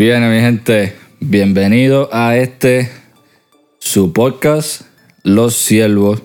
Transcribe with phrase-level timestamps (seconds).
[0.00, 2.90] Bien, mi gente, bienvenido a este
[3.80, 4.80] su podcast
[5.24, 6.22] Los Siervos,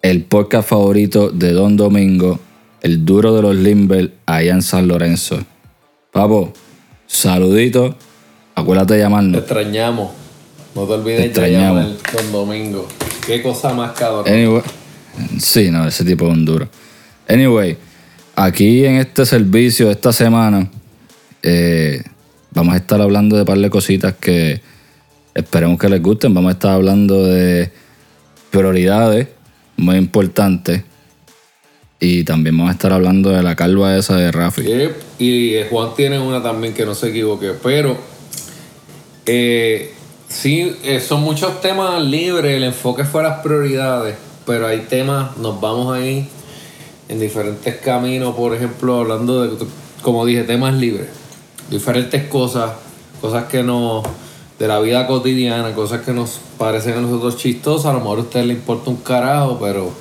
[0.00, 2.40] el podcast favorito de Don Domingo,
[2.80, 5.44] el duro de los Limber allá en San Lorenzo.
[6.10, 6.54] Papo,
[7.06, 7.94] saludito,
[8.54, 9.40] acuérdate de Te llamarnos.
[9.42, 10.12] extrañamos.
[10.74, 12.88] No te olvides Te de llamar Don Domingo.
[13.26, 14.26] Qué cosa más cabrón.
[14.26, 14.62] Anyway,
[15.38, 16.66] sí, no, ese tipo es un duro.
[17.28, 17.76] Anyway,
[18.34, 20.70] aquí en este servicio esta semana
[21.42, 22.02] eh,
[22.50, 24.60] vamos a estar hablando de par de cositas que
[25.34, 26.34] esperemos que les gusten.
[26.34, 27.70] Vamos a estar hablando de
[28.50, 29.28] prioridades
[29.76, 30.82] muy importantes
[32.00, 34.62] y también vamos a estar hablando de la calva esa de Rafi.
[34.62, 37.52] Yep, Y eh, Juan tiene una también que no se equivoque.
[37.62, 37.96] Pero
[39.26, 39.92] eh,
[40.28, 42.56] sí, eh, son muchos temas libres.
[42.56, 44.16] El enfoque fue las prioridades.
[44.46, 46.28] Pero hay temas, nos vamos ahí
[47.08, 48.34] en diferentes caminos.
[48.36, 49.66] Por ejemplo, hablando de,
[50.00, 51.08] como dije, temas libres.
[51.70, 52.72] Diferentes cosas,
[53.20, 54.04] cosas que nos.
[54.58, 57.86] de la vida cotidiana, cosas que nos parecen a nosotros chistosas.
[57.86, 59.92] A lo mejor a usted le importa un carajo, pero.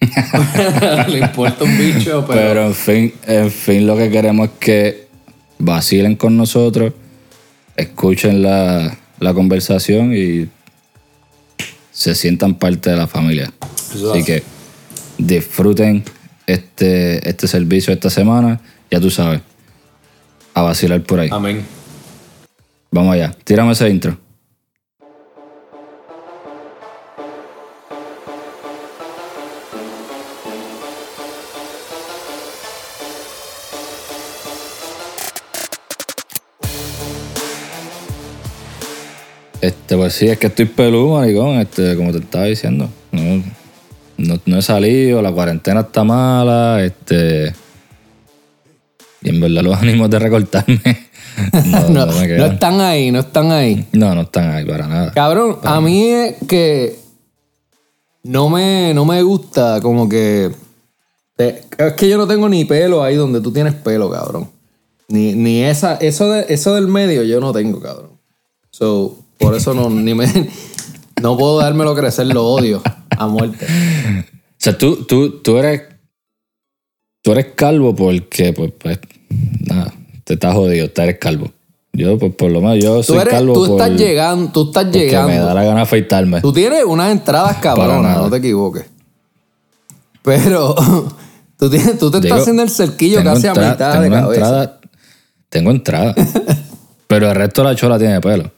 [1.08, 2.40] le importa un bicho, pero.
[2.40, 5.08] Pero en fin, en fin, lo que queremos es que
[5.58, 6.92] vacilen con nosotros,
[7.76, 10.48] escuchen la, la conversación y
[11.92, 13.52] se sientan parte de la familia.
[14.12, 14.42] Así que
[15.18, 16.02] disfruten
[16.46, 18.60] este, este servicio esta semana,
[18.90, 19.42] ya tú sabes,
[20.54, 21.28] a vacilar por ahí.
[21.32, 21.64] Amén.
[22.90, 24.16] Vamos allá, tírame ese intro.
[39.60, 42.88] Este, pues sí, es que estoy peludo, maricón, este, como te estaba diciendo.
[43.12, 43.42] No,
[44.16, 47.52] no, no he salido, la cuarentena está mala, este.
[49.30, 50.80] En verdad los ánimos de recortarme
[51.66, 52.52] no, No, no me no quedan.
[52.52, 53.86] están ahí, no están ahí.
[53.92, 55.12] No, no están ahí para nada.
[55.12, 56.98] Cabrón, a mí es que
[58.22, 60.50] no me, no me gusta como que...
[61.36, 64.50] te- es que yo no tengo ni pelo ahí donde tú tienes pelo, cabrón.
[65.08, 68.10] Ni, ni esa, eso, de, eso del medio yo no tengo, cabrón.
[68.70, 70.26] So, por eso no, ni me,
[71.22, 72.82] no puedo dármelo crecer, lo odio
[73.16, 73.66] a muerte.
[73.66, 75.82] O sea, tú, tú, tú eres.
[77.22, 78.98] Tú eres calvo porque, pues, pues,
[79.68, 79.92] nada,
[80.24, 81.50] te estás jodido, tú eres calvo.
[81.92, 84.66] Yo, pues, por lo menos, yo Tú, soy eres, calvo tú por, estás llegando, tú
[84.68, 85.54] estás porque me da llegando.
[85.54, 86.40] la gana afeitarme.
[86.40, 88.84] Tú tienes unas entradas cabronas, no te equivoques.
[90.22, 90.74] Pero
[91.58, 94.34] tú, tienes, tú te estás haciendo el cerquillo casi a mitad de cabeza.
[94.34, 94.80] entrada.
[95.48, 96.14] Tengo entrada.
[97.08, 98.50] pero el resto de la chola tiene pelo.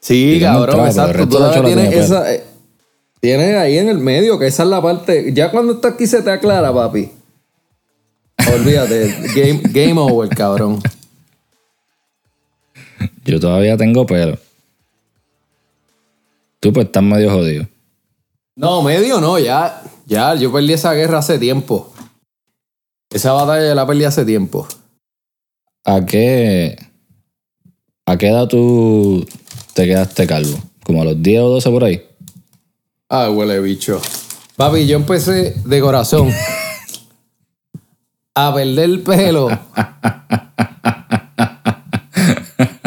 [0.00, 1.28] Sí, cabrón, entrada, exacto.
[1.28, 2.44] Tú de la la chola tienes, tiene esa, eh,
[3.20, 5.32] tienes ahí en el medio, que esa es la parte.
[5.32, 7.10] Ya cuando está aquí se te aclara, papi.
[8.52, 10.80] Olvídate, game, game over, cabrón.
[13.24, 14.38] Yo todavía tengo pelo.
[16.60, 17.68] Tú, pues, estás medio jodido.
[18.56, 21.92] No, medio no, ya, ya, yo perdí esa guerra hace tiempo.
[23.10, 24.66] Esa batalla la perdí hace tiempo.
[25.84, 26.76] ¿A qué,
[28.06, 29.26] ¿A qué edad tú
[29.74, 30.58] te quedaste calvo?
[30.84, 32.02] ¿Como a los 10 o 12 por ahí?
[33.08, 34.00] Ah, huele bicho.
[34.56, 36.30] Papi, yo empecé de corazón
[38.46, 39.48] a perder el pelo.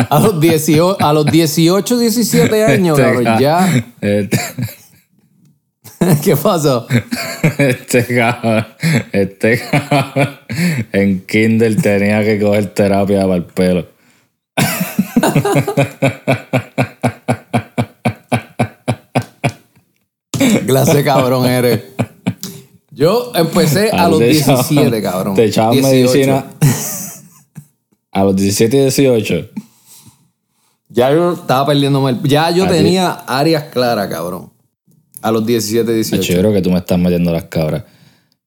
[0.10, 3.84] A los, 18, a los 18, 17 años, cabrón, ca- ya.
[4.02, 4.40] Este,
[6.24, 6.88] ¿Qué pasó?
[7.58, 8.68] este cabrón,
[9.12, 10.40] este cabrón,
[10.92, 13.88] en Kindle tenía que coger terapia para el pelo.
[20.66, 21.82] Clase cabrón eres.
[22.92, 25.36] Yo empecé a los Te echaban- 17, cabrón.
[25.36, 25.88] Te echaban 18.
[25.96, 26.46] medicina
[28.12, 29.50] a los 17 y 18.
[30.90, 32.24] Ya yo estaba perdiéndome el...
[32.24, 34.52] Ya yo tenía áreas claras, cabrón.
[35.22, 36.34] A los 17, 18.
[36.34, 37.86] Yo creo que tú me estás metiendo las cabras.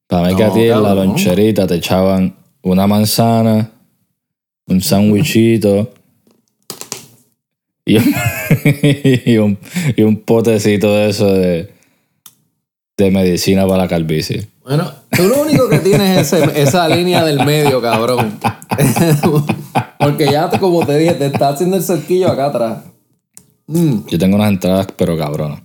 [0.06, 3.70] Para mí que a ti en la loncherita te echaban una manzana,
[4.66, 5.90] un sándwichito
[7.86, 8.04] y un,
[9.24, 9.58] y, un,
[9.96, 11.73] y un potecito de eso de,
[12.96, 14.48] de medicina para la calvicie.
[14.62, 18.38] Bueno, tú lo único que tienes es esa línea del medio, cabrón.
[19.98, 22.84] Porque ya, como te dije, te está haciendo el cerquillo acá atrás.
[23.66, 24.06] Mm.
[24.06, 25.62] Yo tengo unas entradas, pero cabronas.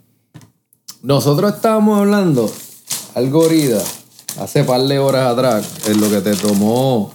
[1.01, 2.51] Nosotros estábamos hablando
[3.15, 3.81] algo ahorita,
[4.39, 7.13] hace par de horas atrás, en lo que te tomó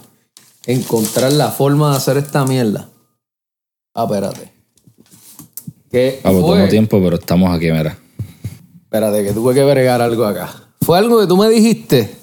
[0.65, 2.89] encontrar la forma de hacer esta mierda.
[3.93, 4.51] Ah, espérate.
[5.91, 7.97] ¿Qué Ah, pues tiempo, pero estamos aquí, mira.
[8.95, 10.49] Espérate, que tuve que bregar algo acá.
[10.79, 12.15] Fue algo que tú me dijiste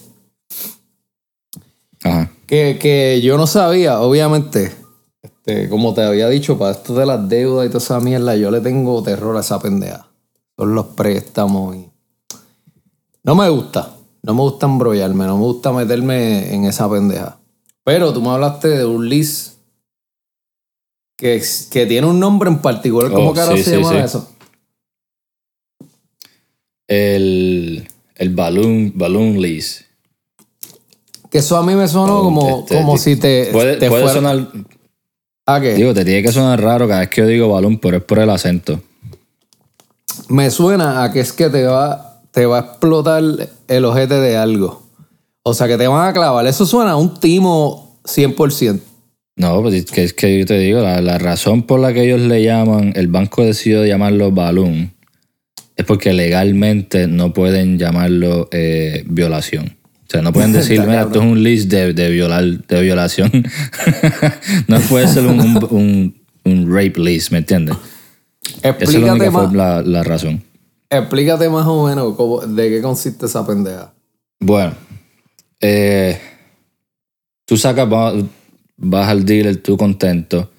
[2.03, 2.31] Ajá.
[2.47, 4.73] Que, que yo no sabía, obviamente.
[5.23, 8.51] Este, como te había dicho, para esto de las deudas y toda esa mierda, yo
[8.51, 10.09] le tengo terror a esa pendeja.
[10.57, 11.91] Son los préstamos y.
[13.23, 13.91] No me gusta.
[14.23, 17.39] No me gusta embrollarme, no me gusta meterme en esa pendeja.
[17.85, 19.53] Pero tú me hablaste de un lease
[21.17, 23.11] que, que tiene un nombre en particular.
[23.13, 23.97] ¿Cómo Oh, carajo sí, se sí, llama sí.
[23.99, 24.29] eso?
[26.97, 29.85] El, el balloon, balloon lease.
[31.31, 34.15] Que eso a mí me sonó como, Este, como si te, Puede, te puede fuera-
[34.15, 34.49] sonar,
[35.47, 35.75] ¿A qué?
[35.75, 38.19] digo, te tiene que sonar raro cada vez que yo digo balloon, pero es por
[38.19, 38.81] el acento.
[40.29, 43.23] Me suena a que es que te va, te va a explotar
[43.69, 44.83] el ojete de algo.
[45.43, 46.47] O sea, que te van a clavar.
[46.47, 48.81] Eso suena a un timo 100%.
[49.37, 52.05] No, pues es que, es que yo te digo, la, la razón por la que
[52.05, 54.93] ellos le llaman, el banco decidió llamarlo balloon,
[55.77, 59.77] es porque legalmente no pueden llamarlo eh, violación.
[60.07, 63.31] O sea, no pueden decir, mira, esto es un list de, de, violar, de violación.
[64.69, 67.77] no puede ser un, un, un- un rape list, ¿me entiendes?
[68.45, 70.43] Esa es la Explícate única más, for- la, la razón.
[70.91, 73.93] explícate más o menos cómo- de qué consiste esa pendeja.
[74.41, 74.75] Bueno,
[75.61, 76.19] eh,
[77.47, 78.13] tú sacas, va-
[78.77, 80.51] vas al dealer, tú contento,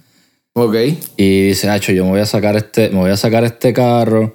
[0.53, 0.75] Ok.
[1.17, 4.33] y dices, Hacho, yo me voy a sacar este, me voy a sacar este carro,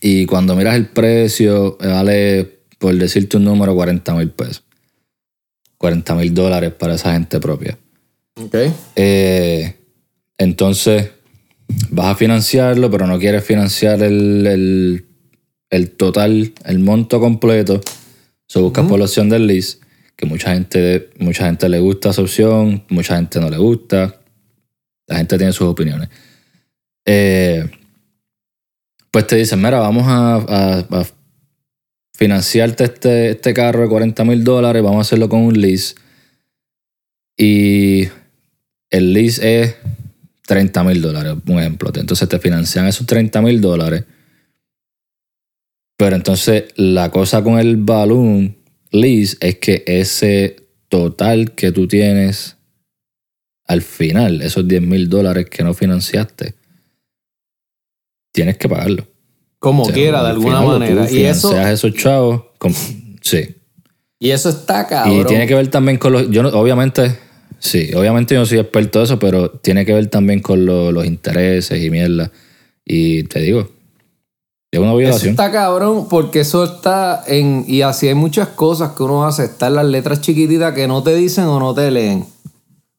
[0.00, 4.62] y cuando miras el precio, eh, vale, por decirte un número, 40 mil pesos.
[5.78, 7.78] 40 mil dólares para esa gente propia.
[8.40, 8.54] Ok.
[8.96, 9.74] Eh,
[10.36, 11.10] entonces,
[11.90, 15.04] vas a financiarlo, pero no quieres financiar el, el-
[15.70, 17.80] el total, el monto completo.
[18.46, 19.78] So, buscas por la opción del lease,
[20.16, 24.18] que mucha gente, mucha gente le gusta esa opción, mucha gente no le gusta.
[25.06, 26.08] La gente tiene sus opiniones.
[27.04, 27.68] Eh,
[29.10, 31.06] pues te dicen, mira, vamos a, a-
[32.14, 35.94] financiarte este, este carro de 40 mil dólares, vamos a hacerlo con un lease.
[37.36, 38.08] Y
[38.90, 39.76] el lease es
[40.46, 41.92] 30 mil dólares, un ejemplo.
[41.94, 44.04] Entonces te financian esos 30 mil dólares.
[45.96, 48.56] Pero entonces la cosa con el balloon
[48.90, 50.56] lease es que ese
[50.88, 52.56] total que tú tienes
[53.66, 56.54] al final, esos 10 mil dólares que no financiaste,
[58.38, 59.04] tienes que pagarlo.
[59.58, 61.08] Como O sea, quiera, de al alguna manera.
[61.08, 62.42] Tú Y eso, esos chavos.
[62.58, 62.72] con-
[63.20, 63.56] sí.
[64.20, 65.20] y eso está cabrón.
[65.20, 66.30] Y tiene que ver también con los.
[66.30, 67.18] Yo no- obviamente,
[67.58, 70.92] sí, obviamente yo no soy experto de eso, pero tiene que ver también con lo-
[70.92, 72.30] los intereses y mierda.
[72.84, 73.68] Y te digo,
[74.70, 75.30] es una Eso violación.
[75.30, 77.64] está cabrón porque eso está en...
[77.66, 79.44] Y así hay muchas cosas que uno hace.
[79.46, 82.24] Están las letras chiquititas que no te dicen o no te leen.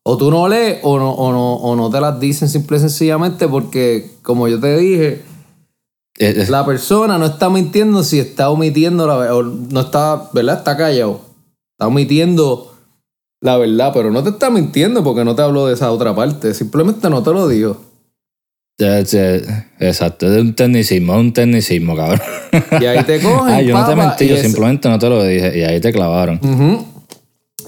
[0.04, 2.80] O tú no lees o no, o no, o no te las dicen simple y
[2.82, 5.22] sencillamente porque, como yo te dije,
[6.50, 9.36] La persona no está mintiendo si está omitiendo la verdad.
[9.38, 10.57] O no está, ¿verdad?
[10.60, 11.21] Está callado.
[11.77, 12.74] Está omitiendo
[13.42, 16.54] la verdad, pero no te está mintiendo porque no te habló de esa otra parte.
[16.54, 17.77] Simplemente no te lo digo.
[19.80, 22.21] exacto, es un tecnicismo, es un tecnicismo, cabrón.
[22.81, 23.54] Y ahí te cogen.
[23.54, 25.92] ah, yo no te mentí, yo ese- simplemente no te lo dije y ahí te
[25.92, 26.39] clavaron.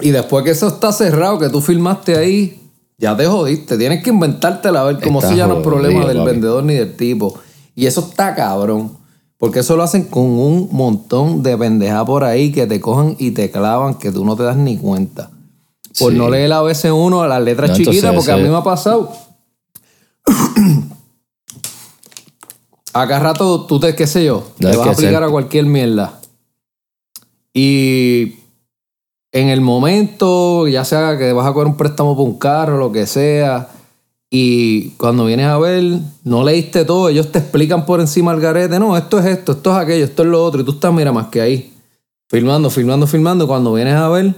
[0.00, 2.60] Y después que eso está cerrado, que tú filmaste ahí,
[2.98, 3.76] ya te jodiste.
[3.76, 6.30] Tienes que inventártela a ver cómo se llama el jodido, problema del papi.
[6.30, 7.38] vendedor ni del tipo.
[7.74, 8.98] Y eso está cabrón.
[9.38, 13.32] Porque eso lo hacen con un montón de pendejas por ahí que te cogen y
[13.32, 15.30] te clavan que tú no te das ni cuenta.
[15.98, 16.18] Por Sí.
[16.18, 18.62] no leer a veces uno las letras No, chiquitas, entonces porque a mí me ha
[18.62, 19.12] pasado.
[22.94, 26.20] Acá rato tú te, qué sé yo, No, te vas a aplicar a cualquier mierda.
[27.54, 28.36] Y
[29.32, 32.92] en el momento, ya sea que vas a coger un préstamo por un carro, lo
[32.92, 33.68] que sea,
[34.34, 35.84] y cuando vienes a ver,
[36.24, 39.72] no leíste todo, ellos te explican por encima el garete, no, esto es esto, esto
[39.72, 41.74] es aquello, esto es lo otro, y tú estás, mira, más que ahí,
[42.30, 44.34] filmando, filmando, filmando, cuando vienes a ver,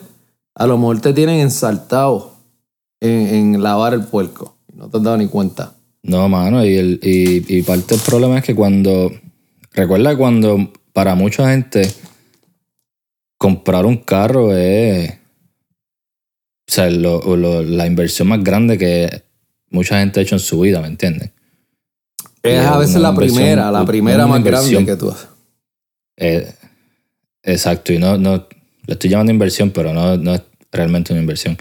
[0.57, 2.33] a lo mejor te tienen ensaltado
[3.01, 5.75] en, lavar el puerco, no te has dado ni cuenta.
[6.03, 9.13] No, mano, y, el, y, parte del problema es que cuando.
[9.73, 11.89] Recuerda cuando para mucha gente
[13.39, 15.13] comprar un carro es.
[16.69, 19.24] O sea, la inversión más grande que
[19.75, 21.31] mucha gente ha hecho en su vida, ¿me entiendes?
[22.43, 25.28] Es a veces la primera, la primera más grande que tú haces.
[26.16, 26.52] Eh,
[27.43, 28.47] exacto, y no, no.
[28.87, 31.57] Le estoy llamando inversión, pero no, no es realmente una inversión.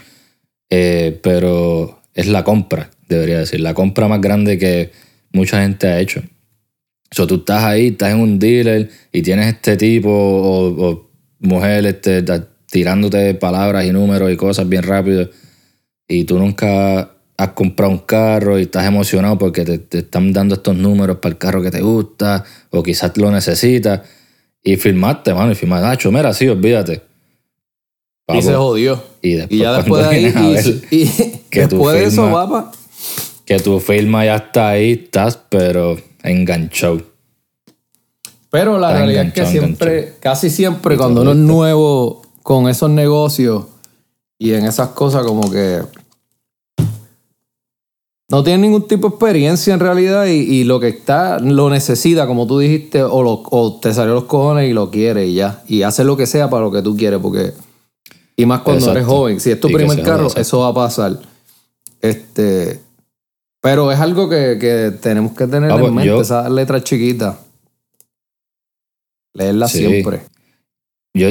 [0.70, 3.62] Eh, pero es la compra, debería decir.
[3.62, 4.92] La compra más grande que
[5.32, 6.20] mucha gente ha hecho.
[6.20, 11.12] O sea, tú estás ahí, estás en un dealer y tienes este tipo o, o
[11.40, 12.26] mujer este,
[12.70, 15.30] tirándote palabras y números y cosas bien rápido.
[16.08, 20.56] Y tú nunca has comprado un carro y estás emocionado porque te, te están dando
[20.56, 24.02] estos números para el carro que te gusta o quizás lo necesitas.
[24.64, 25.88] Y firmaste, mano, y firmaste.
[25.88, 27.02] Nacho, mira, sí, olvídate.
[28.30, 29.04] Y se jodió.
[29.22, 31.08] Y Y, después ya después de ahí, y, y
[31.50, 32.72] que tu después de eso, papá.
[33.46, 37.02] Que tu firma ya está ahí, estás, pero enganchado.
[38.50, 42.70] Pero la Está realidad es que enganchado, siempre, casi siempre, cuando uno es nuevo con
[42.70, 43.66] esos negocios
[44.38, 45.82] y en esas cosas, como que
[48.34, 52.26] no tiene ningún tipo de experiencia en realidad y, y lo que está lo necesita,
[52.28, 55.62] como tú dijiste, o, lo- o te salió los cojones y lo quiere y ya.
[55.68, 57.54] Y hace lo que sea para lo que tú quieres, porque.
[58.36, 59.40] Y más cuando eres joven.
[59.40, 61.20] Si es tu Y primer carro, eso va a pasar.
[62.02, 62.80] Este.
[63.62, 66.84] Pero es algo que, que tenemos que tener Ah, pues, en mente, yo- esas letras
[66.84, 67.38] chiquitas.
[69.34, 69.80] Leerlas Sí.
[69.86, 70.22] siempre.
[71.14, 71.30] Yo,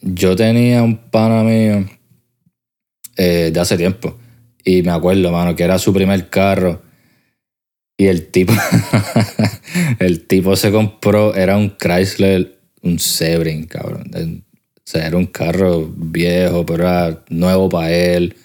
[0.00, 1.86] yo tenía un pana mío
[3.16, 4.14] eh, de hace tiempo.
[4.68, 6.82] Y me acuerdo, mano, que era su primer carro.
[7.96, 8.52] Y el tipo,
[9.98, 14.10] el tipo se compró, era un Chrysler, un Sebring, cabrón.
[14.12, 18.36] O sea, era un carro viejo, pero era nuevo para él.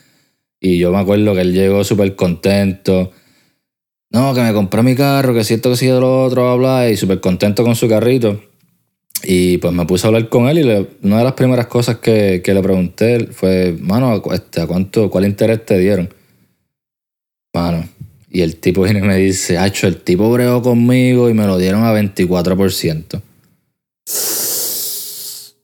[0.62, 3.12] Y yo me acuerdo que él llegó súper contento.
[4.10, 6.90] No, que me compré mi carro, que siento que sigue lo otro, bla, bla.
[6.90, 8.42] Y súper contento con su carrito.
[9.24, 12.42] Y pues me puse a hablar con él y una de las primeras cosas que,
[12.44, 16.14] que le pregunté fue, mano, ¿a, este, ¿a cuánto, cuál interés te dieron?
[17.54, 17.88] Mano,
[18.30, 21.58] y el tipo viene y me dice, hacho, el tipo bregó conmigo y me lo
[21.58, 23.22] dieron a 24%.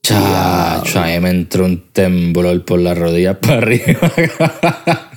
[0.02, 4.00] Chacho, a mí me entró un temblor por las rodillas para arriba.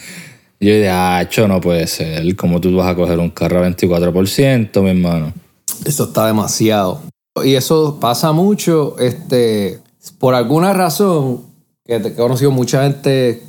[0.60, 2.36] Yo dije, hacho, no puede ser.
[2.36, 5.34] ¿Cómo tú vas a coger un carro a 24%, mi hermano?
[5.86, 7.04] Eso está demasiado.
[7.44, 9.80] Y eso pasa mucho, este,
[10.20, 11.42] por alguna razón,
[11.86, 13.42] que he conocido mucha gente,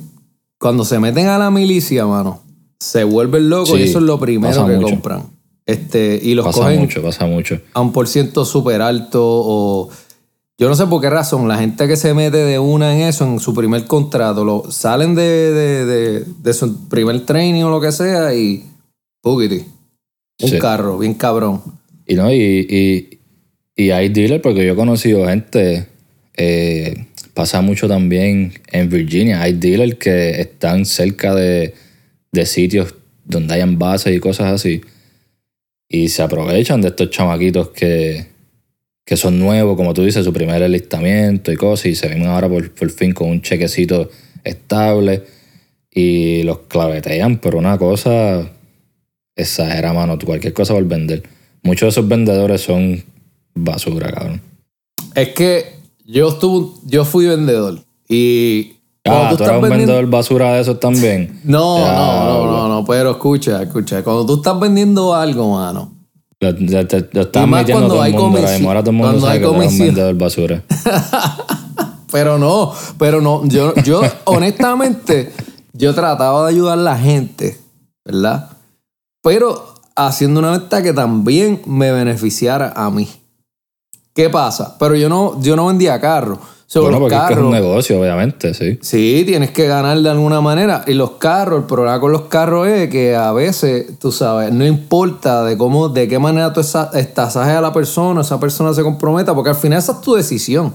[0.59, 2.41] cuando se meten a la milicia, mano,
[2.79, 4.87] se vuelven locos Sí, y eso es lo primero que mucho.
[4.89, 5.23] compran.
[5.67, 7.59] Este, y los Pasa cogen mucho, pasa mucho.
[7.73, 9.89] a un por ciento súper alto o...
[10.57, 13.25] Yo no sé por qué razón, la gente que se mete de una en eso,
[13.25, 17.81] en su primer contrato, lo, salen de, de, de- de su primer training o lo
[17.81, 18.63] que sea y...
[19.21, 19.65] Pugity.
[20.43, 20.59] Un Sí.
[20.59, 21.61] carro, bien cabrón.
[22.07, 22.35] Y no, y,
[22.69, 23.19] y,
[23.75, 25.87] y hay dealers porque yo he conocido gente,
[26.37, 31.73] eh, pasa mucho también en Virginia, hay dealers que están cerca de,
[32.31, 34.81] de sitios donde hayan bases y cosas así.
[35.89, 38.27] Y se aprovechan de estos chamaquitos que,
[39.05, 42.47] que son nuevos, como tú dices, su primer enlistamiento y cosas, y se ven ahora
[42.47, 44.09] por, por fin con un chequecito
[44.43, 45.23] estable
[45.91, 48.51] y los clavetean por una cosa
[49.35, 51.23] exagera, mano, cualquier cosa por vender.
[51.61, 53.03] Muchos de esos vendedores son
[53.55, 54.41] basura, cabrón.
[55.15, 58.73] Es que yo estuve, yo fui vendedor y
[59.07, 61.39] Ah, tú eres un vendiendo- vendedor basura de esos también.
[61.43, 65.91] No, Ya, no, no, no, no, pero escucha, escucha, cuando tú estás vendiendo algo, mano,
[66.39, 68.25] Lo, lo- te- lo estás metiendo cuando todo el hay mundo.
[68.37, 68.67] ahora comisi- mismo.
[68.69, 69.87] Ahora todo el mundo cuando sabe hay que tú eres un comisión.
[69.95, 70.63] vendedor basura.
[72.11, 75.31] pero no, pero no, yo, yo honestamente,
[75.73, 77.57] yo trataba de ayudar a la gente,
[78.05, 78.49] ¿verdad?
[79.21, 83.07] Pero haciendo una venta que también me beneficiara a mí.
[84.15, 84.77] ¿Qué pasa?
[84.79, 86.39] Pero yo no, yo no vendía carros.
[86.67, 88.79] Sobre bueno, porque es que es un negocio, obviamente, sí.
[88.81, 90.83] Sí, tienes que ganar de alguna manera.
[90.87, 94.65] Y los carros, el problema con los carros es que a veces, tú sabes, no
[94.65, 99.35] importa de cómo, de qué manera tú estasajes a la persona, esa persona se comprometa,
[99.35, 100.73] porque al final esa es tu decisión.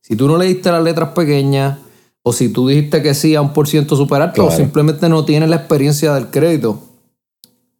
[0.00, 1.78] Si tú no le diste las letras pequeñas,
[2.22, 5.26] o si tú dijiste que sí a un por ciento super alto, o simplemente no
[5.26, 6.80] tienes la experiencia del crédito,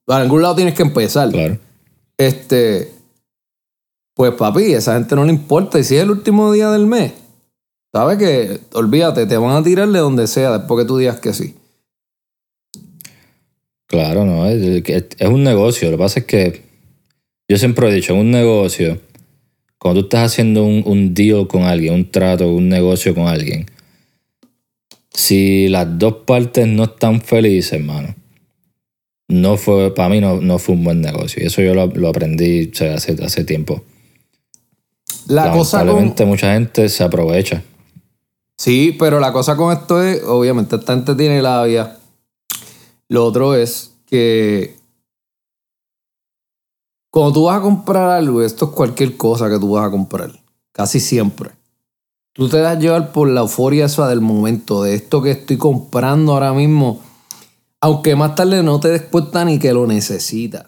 [0.06, 1.30] a algún lado tienes que empezar.
[1.30, 1.56] Claro.
[2.18, 2.92] Este,
[4.16, 5.78] pues papi, esa gente no le importa.
[5.78, 7.12] Y si es el último día del mes,
[7.92, 11.34] sabes que, olvídate, te van a tirar de donde sea después que tú digas que
[11.34, 11.54] sí.
[13.86, 14.46] Claro, no.
[14.48, 15.90] Es, es- un negocio.
[15.90, 16.62] Lo que pasa es que
[17.46, 18.98] yo siempre he dicho, un negocio,
[19.78, 23.66] cuando tú estás haciendo un, un deal con alguien, un trato, un negocio con alguien,
[25.10, 28.14] si las dos partes no están felices, hermano,
[29.28, 31.42] no fue, para mí no, no fue un buen negocio.
[31.42, 33.84] Y eso yo lo, aprendí hace, hace tiempo.
[35.28, 37.62] La cosa con, mucha gente se aprovecha.
[38.58, 41.98] Sí, pero la cosa con esto es, obviamente, esta gente tiene labia.
[43.08, 44.76] Lo otro es que
[47.10, 50.32] cuando tú vas a comprar algo, esto es cualquier cosa que tú vas a comprar,
[50.72, 51.50] casi siempre.
[52.32, 56.32] Tú te das llevar por la euforia esa del momento, de esto que estoy comprando
[56.32, 57.00] ahora mismo,
[57.80, 60.66] aunque más tarde no te des cuenta ni que lo necesitas.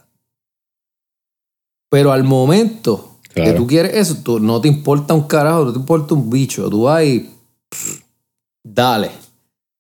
[1.90, 3.56] Pero al momento que Claro.
[3.56, 6.68] tú quieres eso, tú, no te importa un carajo, no te importa un bicho.
[6.68, 7.30] Tú vas y.
[7.68, 8.00] pff,
[8.64, 9.10] dale.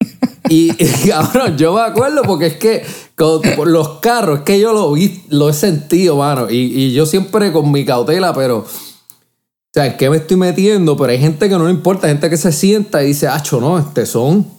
[0.48, 2.82] y, y, cabrón, yo me acuerdo porque es que
[3.16, 6.48] con por los carros, es que yo lo vi, lo he sentido, mano.
[6.50, 8.58] Y, y yo siempre con mi cautela, pero.
[8.58, 10.96] O sea, ¿en qué me estoy metiendo?
[10.96, 13.78] Pero hay gente que no le importa, gente que se sienta y dice, acho, no,
[13.78, 14.58] este son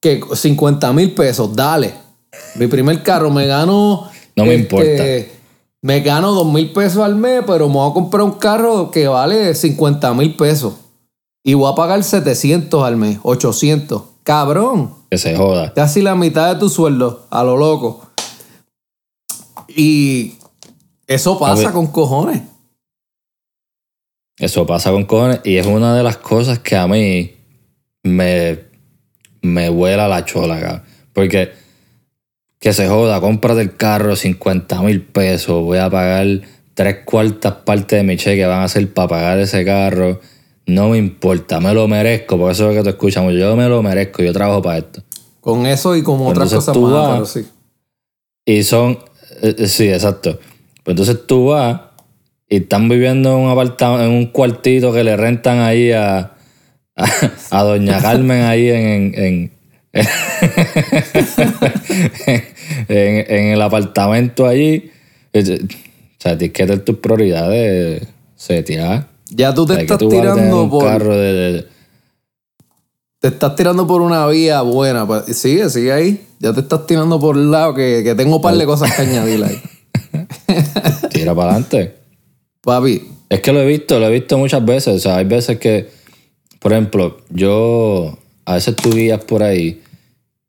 [0.00, 1.94] que 50 mil pesos, dale.
[2.54, 4.08] Mi primer carro me gano.
[4.36, 5.37] No me este, importa.
[5.82, 9.06] Me gano 2 mil pesos al mes, pero me voy a comprar un carro que
[9.06, 10.74] vale 50 mil pesos.
[11.44, 14.02] Y voy a pagar 700 al mes, 800.
[14.24, 14.94] Cabrón.
[15.10, 15.72] Que se joda.
[15.72, 18.02] Casi la mitad de tu sueldo, a lo loco.
[19.68, 20.34] Y
[21.06, 22.42] eso pasa con cojones.
[24.36, 27.36] Eso pasa con cojones y es una de las cosas que a mí
[28.02, 28.66] me,
[29.42, 30.82] me vuela la chola, cabrón.
[31.12, 31.52] Porque
[32.58, 36.26] que se joda, cómprate el carro 50 mil pesos, voy a pagar
[36.74, 40.20] tres cuartas partes de mi cheque van a ser para pagar ese carro.
[40.66, 43.32] No me importa, me lo merezco, porque eso es lo que te escuchamos.
[43.34, 45.02] Yo me lo merezco, yo trabajo para esto.
[45.40, 47.46] Con eso y con otras cosas tú más, vas- pero sí.
[48.44, 48.98] Y son,
[49.42, 50.38] eh, eh, sí, exacto.
[50.84, 51.80] Pues entonces tú vas
[52.48, 56.32] y están viviendo en un apartamento, en un cuartito que le rentan ahí a,
[56.96, 57.06] a,
[57.50, 59.52] a Doña Carmen ahí en, en,
[62.88, 64.90] en, el apartamento allí.
[65.32, 68.02] Eh, O sea, tienes que tener tus prioridades
[68.36, 69.06] seteadas.
[69.30, 70.84] Ya tú te O sea, que estás tú tirando un por.
[70.84, 71.66] carro de- de,
[73.20, 75.06] Te estás tirando por una vía buena.
[75.32, 76.24] Sigue, sigue ahí.
[76.40, 79.02] Ya te estás tirando por el lado que, que tengo un par de cosas que
[79.02, 79.60] añadir ahí.
[81.12, 81.94] tira para adelante.
[82.62, 84.96] Papi, Es que lo he visto, lo he visto muchas veces.
[84.96, 85.88] O sea, hay veces que,
[86.60, 88.18] por ejemplo, yo,
[88.48, 89.82] a veces tú guías por ahí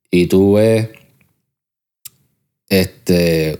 [0.09, 0.89] y tú ves
[2.69, 3.59] este,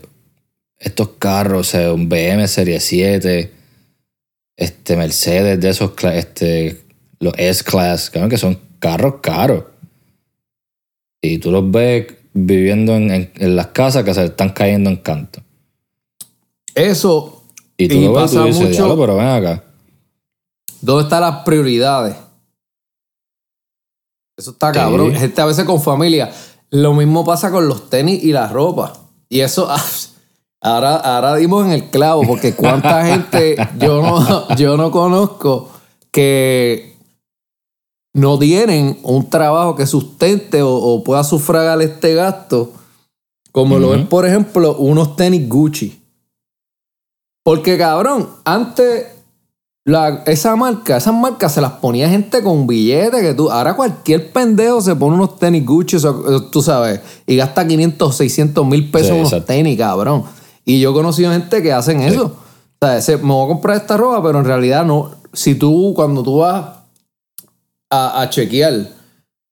[0.78, 3.52] estos carros, o sea, un BM Serie 7,
[4.56, 6.80] este, Mercedes de esos, este,
[7.18, 9.64] los S-Class, que son carros caros.
[11.20, 14.96] Y tú los ves viviendo en, en- en las casas que se están cayendo en
[14.96, 15.42] canto.
[16.74, 17.36] eso.
[17.76, 19.64] Y tú Y lo ves y tú pasa dices, mucho- "Diablo, pero ven acá.
[20.82, 22.14] ¿Dónde están las prioridades?
[24.40, 24.78] Eso está Sí.
[24.78, 25.14] cabrón.
[25.14, 26.32] Gente a veces con familia.
[26.70, 28.92] Lo mismo pasa con los tenis y la ropa.
[29.28, 29.66] Y eso.
[29.70, 29.82] ah,
[30.62, 35.70] Ahora, ahora dimos en el clavo, porque cuánta gente yo no, yo no conozco
[36.10, 36.96] que
[38.12, 42.72] no tienen un trabajo que sustente o, o pueda sufragar este gasto,
[43.52, 46.02] como lo es, por ejemplo, unos tenis Gucci.
[47.42, 49.06] Porque, cabrón, antes
[49.84, 53.50] la- esa marca, esas marcas se las ponía gente con billetes que tú.
[53.50, 55.96] Ahora cualquier pendejo se pone unos tenis Gucci,
[56.52, 60.24] tú sabes, y gasta 500, 600 mil pesos Sí, en unos tenis, cabrón.
[60.64, 62.36] Y yo he conocido gente que hacen eso.
[62.80, 65.10] O sea, ese- me voy a comprar esta ropa, pero en realidad no.
[65.32, 66.66] Si tú, cuando tú vas
[67.90, 68.88] a, a chequear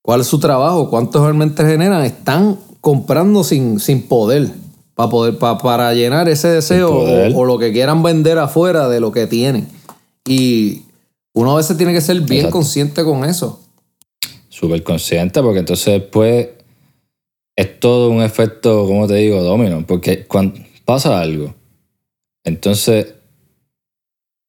[0.03, 4.51] cuál es su trabajo, cuántos realmente generan, están comprando sin, sin poder.
[4.95, 6.91] Para poder, pa- para llenar ese deseo
[7.37, 9.69] o lo que quieran vender afuera de lo que tienen.
[10.29, 10.83] Y
[11.35, 12.53] uno a veces tiene que ser bien Exacto.
[12.57, 13.65] consciente con eso.
[14.49, 16.49] súper consciente porque entonces después
[17.57, 19.85] es todo un efecto, como te digo, domino.
[19.87, 21.55] Porque cuando pasa algo,
[22.45, 23.15] entonces,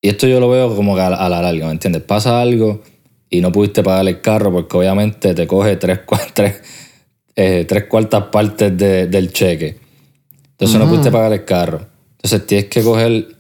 [0.02, 2.02] y esto yo lo veo como a, a la larga, ¿me entiendes?
[2.04, 2.82] Pasa algo
[3.30, 6.00] y no pudiste pagar el carro porque obviamente te coge tres,
[6.34, 6.62] tres,
[7.36, 9.78] eh, tres cuartas partes de- del cheque.
[10.52, 11.88] Entonces no pudiste pagar el carro.
[12.14, 13.36] Entonces tienes que coger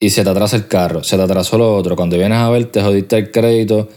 [0.00, 1.96] y se te atrasa el carro, se te atrasó lo otro.
[1.96, 3.88] Cuando vienes a ver, te jodiste el crédito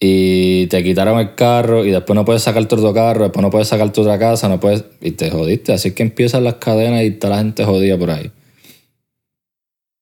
[0.00, 3.50] y te quitaron el carro y después no puedes sacar tu otro carro, después no
[3.50, 5.72] puedes sacar tu otra casa, no puedes y te jodiste.
[5.72, 8.30] Así que empiezan las cadenas y está la gente jodida por ahí.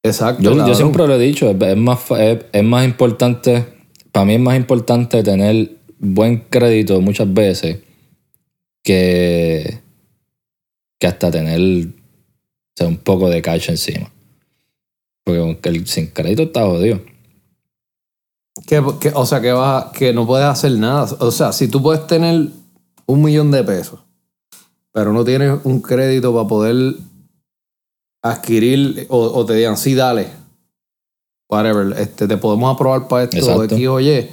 [0.02, 0.42] Exacto.
[0.42, 3.64] Yo, siempre lo he dicho, es, es más, es, es más importante,
[4.10, 7.78] para mí es más importante tener buen crédito muchas veces
[8.82, 9.78] que,
[10.98, 11.90] que hasta tener o
[12.74, 14.11] sea, un poco de cash encima.
[15.24, 17.00] Porque aunque el, sin crédito está jodido.
[18.66, 21.08] Que, que- o sea, que, vas que no puedes hacer nada.
[21.20, 22.48] O sea, si tú puedes tener
[23.06, 24.00] un millón de pesos,
[24.92, 26.94] pero no tienes un crédito para poder
[28.22, 30.28] adquirir, o, o te digan, sí, dale,
[31.50, 33.62] whatever, este, te podemos aprobar para esto Exacto.
[33.62, 34.28] de X o Y,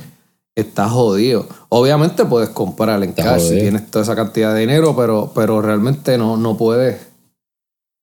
[0.55, 1.47] estás jodido.
[1.69, 6.17] Obviamente puedes comprar en cash si tienes toda esa cantidad de dinero, pero, pero realmente
[6.17, 7.07] no, no puedes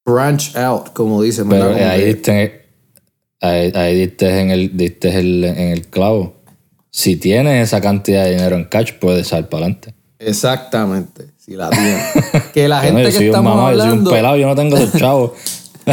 [0.04, 1.52] branch out, como dicen.
[1.52, 2.65] Ahí diste,
[3.40, 6.34] ahí, ahí diste en el, diste el- en el clavo.
[6.90, 9.94] Si tienes esa cantidad de dinero en cash, puedes salir para adelante.
[10.18, 12.02] Exactamente, si la tienes.
[12.54, 14.10] que la gente que estamos mamá, yo soy un hablando...
[14.10, 15.32] pelado, yo no tengo esos chavos.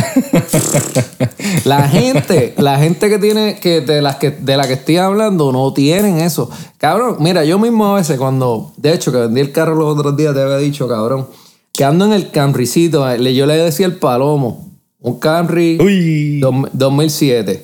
[1.66, 5.52] La gente, la gente que tiene, que de las que de la que estoy hablando,
[5.52, 6.50] no tienen eso.
[6.78, 10.18] Cabrón, mira, yo mismo a veces cuando, de hecho, que vendí el carro los otros
[10.18, 11.28] días, te había dicho, cabrón,
[11.72, 14.72] que ando en el Camrycito, le- yo le decía el palomo,
[15.04, 16.39] un Camry Uy.
[16.39, 17.63] dos- 2007.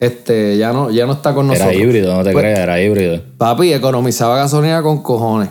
[0.00, 1.72] Este, ya no, ya no está con nosotros.
[1.74, 3.20] Era híbrido, no te Pues- creas, era híbrido.
[3.36, 5.48] Papi, economizaba gasolina con cojones.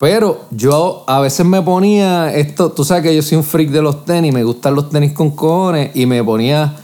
[0.00, 3.80] Pero yo a veces me ponía esto, tú sabes que yo soy un freak de
[3.80, 6.74] los tenis, me gustan los tenis con cojones y me ponía,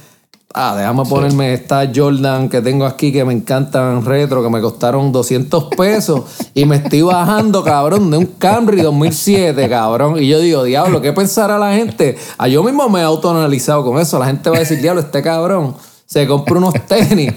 [0.55, 5.13] ah, déjame ponerme esta Jordan que tengo aquí que me encantan retro, que me costaron
[5.13, 10.23] 200 pesos y me estoy bajando, cabrón, de un Camry 2007, cabrón.
[10.23, 12.17] Y yo digo, diablo, ¿qué pensará la gente?
[12.39, 14.19] Ah, yo mismo me he autoanalizado con eso.
[14.19, 15.75] La gente va a decir, diablo, este cabrón
[16.07, 17.33] se compra unos tenis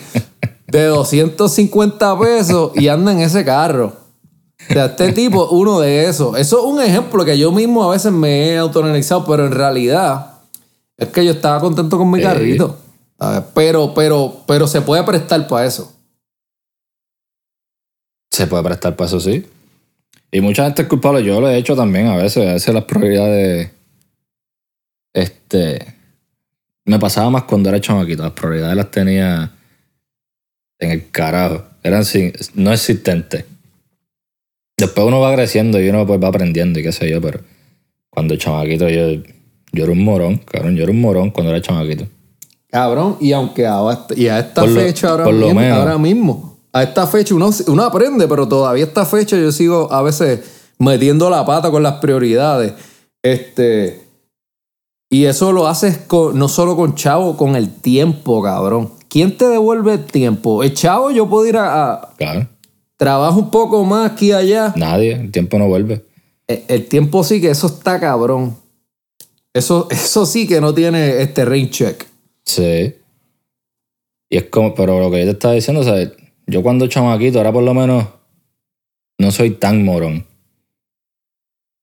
[0.68, 3.94] de 250 pesos y anda en ese carro.
[4.70, 6.38] O sea, este tipo, uno de esos.
[6.38, 10.38] Eso es un ejemplo que yo mismo a veces me he autoanalizado, pero en realidad
[10.98, 12.78] es que yo estaba contento con mi carrito.
[13.54, 15.96] Pero, pero, pero se puede prestar para eso.
[18.32, 19.46] Se puede prestar para eso, sí.
[20.32, 21.24] Y mucha gente es culpable.
[21.24, 22.48] Yo lo he hecho también a veces.
[22.48, 23.72] A veces las prioridades.
[25.14, 25.96] Este.
[26.86, 28.24] Me pasaba más cuando era chamaquito.
[28.24, 29.52] Las prioridades las tenía
[30.80, 31.64] en el carajo.
[31.84, 33.46] Eran sin, no existentes.
[34.78, 37.42] Después uno va creciendo y uno pues va aprendiendo y qué sé yo, pero
[38.10, 39.22] cuando chamaquito yo,
[39.72, 40.76] yo era un morón, cabrón.
[40.76, 42.08] Yo era un morón cuando era chamaquito.
[42.74, 43.80] Cabrón, y aunque a,
[44.16, 45.78] y a esta Por lo- fecha ahora, por mismo, menos.
[45.78, 49.94] ahora mismo, a esta fecha uno, uno aprende, pero todavía a esta fecha yo sigo
[49.94, 50.40] a veces
[50.80, 52.74] metiendo la pata con las prioridades.
[53.22, 54.02] Este.
[55.12, 58.90] Y eso lo haces con- no solo con chavo, con el tiempo, cabrón.
[59.08, 60.64] ¿Quién te devuelve el tiempo?
[60.64, 62.48] El chavo, yo puedo ir a, a- Claro.
[62.98, 64.74] trabajo un poco más aquí y allá.
[64.76, 66.04] Nadie, el tiempo no vuelve.
[66.48, 68.58] El, el tiempo sí que eso está cabrón.
[69.54, 72.06] Eso, eso sí que no tiene este rain check.
[72.46, 72.96] Sí.
[74.30, 76.12] Y es como, pero lo que yo te estaba diciendo, ¿sabes?
[76.48, 78.08] Yo cuando chamaquito, ahora por lo menos
[79.20, 80.26] no soy tan morón.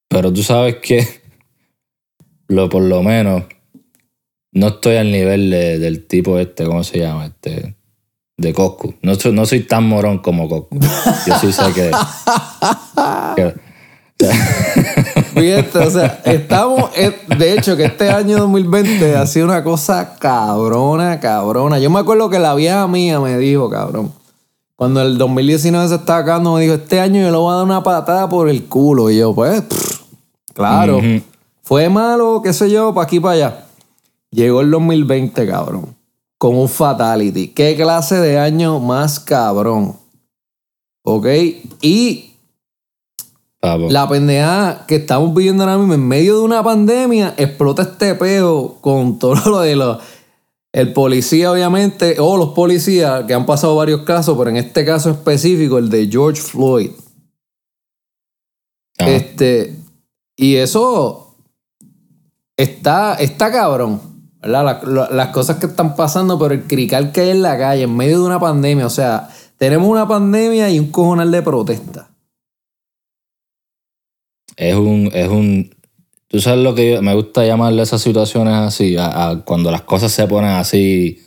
[0.08, 1.06] Pero tú sabes que,
[2.48, 3.44] lo, por lo menos,
[4.52, 7.26] no estoy al nivel de- del tipo este, ¿cómo se llama?
[7.26, 7.76] Este,
[8.36, 8.94] de Coscu.
[9.02, 10.78] No soy, no soy tan morón como Coscu.
[10.80, 11.90] Yo sí sé que...
[13.36, 13.69] que-
[15.34, 20.16] Fíjate, o sea, estamos, eh, de hecho, que este año 2020 ha sido una cosa
[20.18, 21.78] cabrona, cabrona.
[21.78, 24.12] Yo me acuerdo que la vieja mía me dijo, cabrón,
[24.76, 27.64] cuando el 2019 se estaba acabando, me dijo, este año yo le voy a dar
[27.64, 29.10] una patada por el culo.
[29.10, 30.00] Y yo, pues, pff,
[30.52, 31.00] claro,
[31.62, 33.64] fue malo, qué sé yo, para aquí, para allá.
[34.30, 35.96] Llegó el 2020, cabrón,
[36.38, 37.48] con un fatality.
[37.48, 39.96] ¿Qué clase de año más cabrón?
[41.02, 41.26] ¿Ok?
[41.80, 42.29] Y
[43.60, 43.88] papo.
[43.90, 48.78] la pendeja que estamos viviendo ahora mismo en medio de una pandemia, explota este peo
[48.80, 49.98] con todo lo de los.
[50.72, 55.10] El policía, obviamente, o los policías, que han pasado varios casos, pero en este caso
[55.10, 56.90] específico, el de George Floyd.
[58.98, 59.76] Este.
[60.36, 61.34] Y eso
[62.56, 64.00] está, está cabrón.
[64.40, 64.64] ¿verdad?
[64.64, 67.82] La- la- las cosas que están pasando, pero el crical que hay en la calle,
[67.82, 68.86] en medio de una pandemia.
[68.86, 72.10] O sea, tenemos una pandemia y un cojonal de protesta.
[74.60, 75.74] Es un, es un,
[76.28, 79.70] tú sabes lo que yo- me gusta llamarle a esas situaciones así, a, a cuando
[79.70, 81.22] las cosas se ponen así,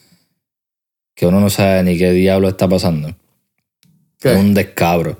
[1.16, 3.16] que uno no sabe ni qué diablo está pasando.
[4.20, 4.34] ¿Qué?
[4.34, 5.18] Es un descabro.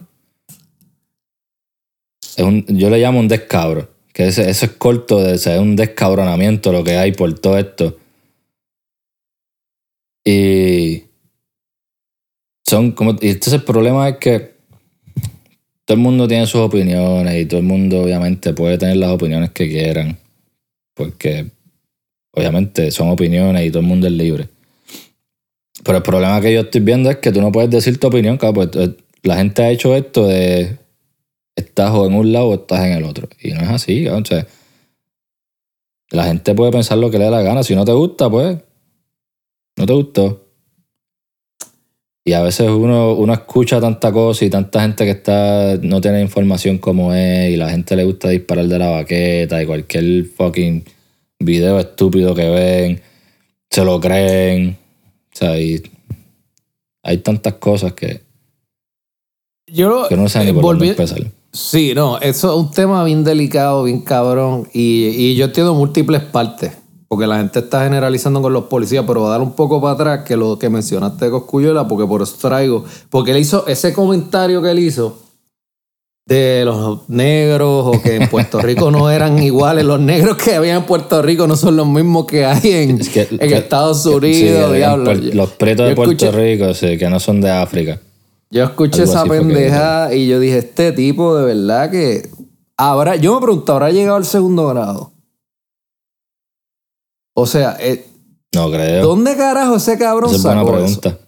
[2.38, 5.76] Es un, yo le llamo un descabro, que ese, eso es corto de es un
[5.76, 7.98] descabronamiento lo que hay por todo esto.
[10.24, 11.04] Y
[12.66, 14.53] son como, y entonces el problema es que
[15.86, 19.52] todo el mundo tiene sus opiniones y todo el mundo obviamente puede tener las opiniones
[19.52, 20.18] que quieran.
[20.94, 21.48] Porque
[22.32, 24.50] obviamente son opiniones y todo el mundo es libre.
[25.84, 28.38] Pero el problema que yo estoy viendo es que tú no puedes decir tu opinión,
[28.38, 30.78] cabrón, pues eh, la gente ha hecho esto de
[31.56, 33.28] estás o en un lado o estás en el otro.
[33.42, 34.48] Y no es así, cabrón, o sea,
[36.12, 37.64] la gente puede pensar lo que le da la gana.
[37.64, 38.58] Si no te gusta, pues
[39.76, 40.43] no te gustó.
[42.26, 46.22] Y a veces uno, uno escucha tanta cosa y tanta gente que está no tiene
[46.22, 50.86] información como es y la gente le gusta disparar de la baqueta y cualquier fucking
[51.40, 53.02] video estúpido que ven,
[53.70, 54.78] se lo creen.
[55.34, 55.82] O sea, y
[57.04, 58.22] hay tantas cosas que,
[59.68, 61.20] Yo que no sé ni por dónde volví- empezar.
[61.52, 64.68] Sí, no, eso es un tema bien delicado, bien cabrón.
[64.74, 66.72] Y, y yo entiendo múltiples partes.
[67.14, 69.94] Porque la gente está generalizando con los policías, pero voy a dar un poco para
[69.94, 72.86] atrás que lo que mencionaste de Coscuyuela, porque por eso traigo.
[73.12, 75.20] Porque él hizo ese comentario que él hizo
[76.26, 79.86] de los negros o que en Puerto Rico no eran iguales.
[79.86, 83.10] Los negros que había en Puerto Rico no son los mismos que hay en, Es
[83.10, 84.74] que- en que- Estados sí, Unidos.
[84.74, 85.14] diablo.
[85.14, 88.00] Yo- los pretos de Puerto escuché- Rico, sí, que no son de África.
[88.50, 92.30] yo escuché esa pendeja y yo dije, este tipo de verdad que
[92.78, 95.13] habrá, yo me pregunto, ¿habrá llegado al segundo grado?
[97.34, 98.06] O sea, eh,
[98.54, 99.06] No creo.
[99.06, 101.00] ¿dónde carajo ese cabrón Esa es buena sacó eso?
[101.02, 101.26] pregunta.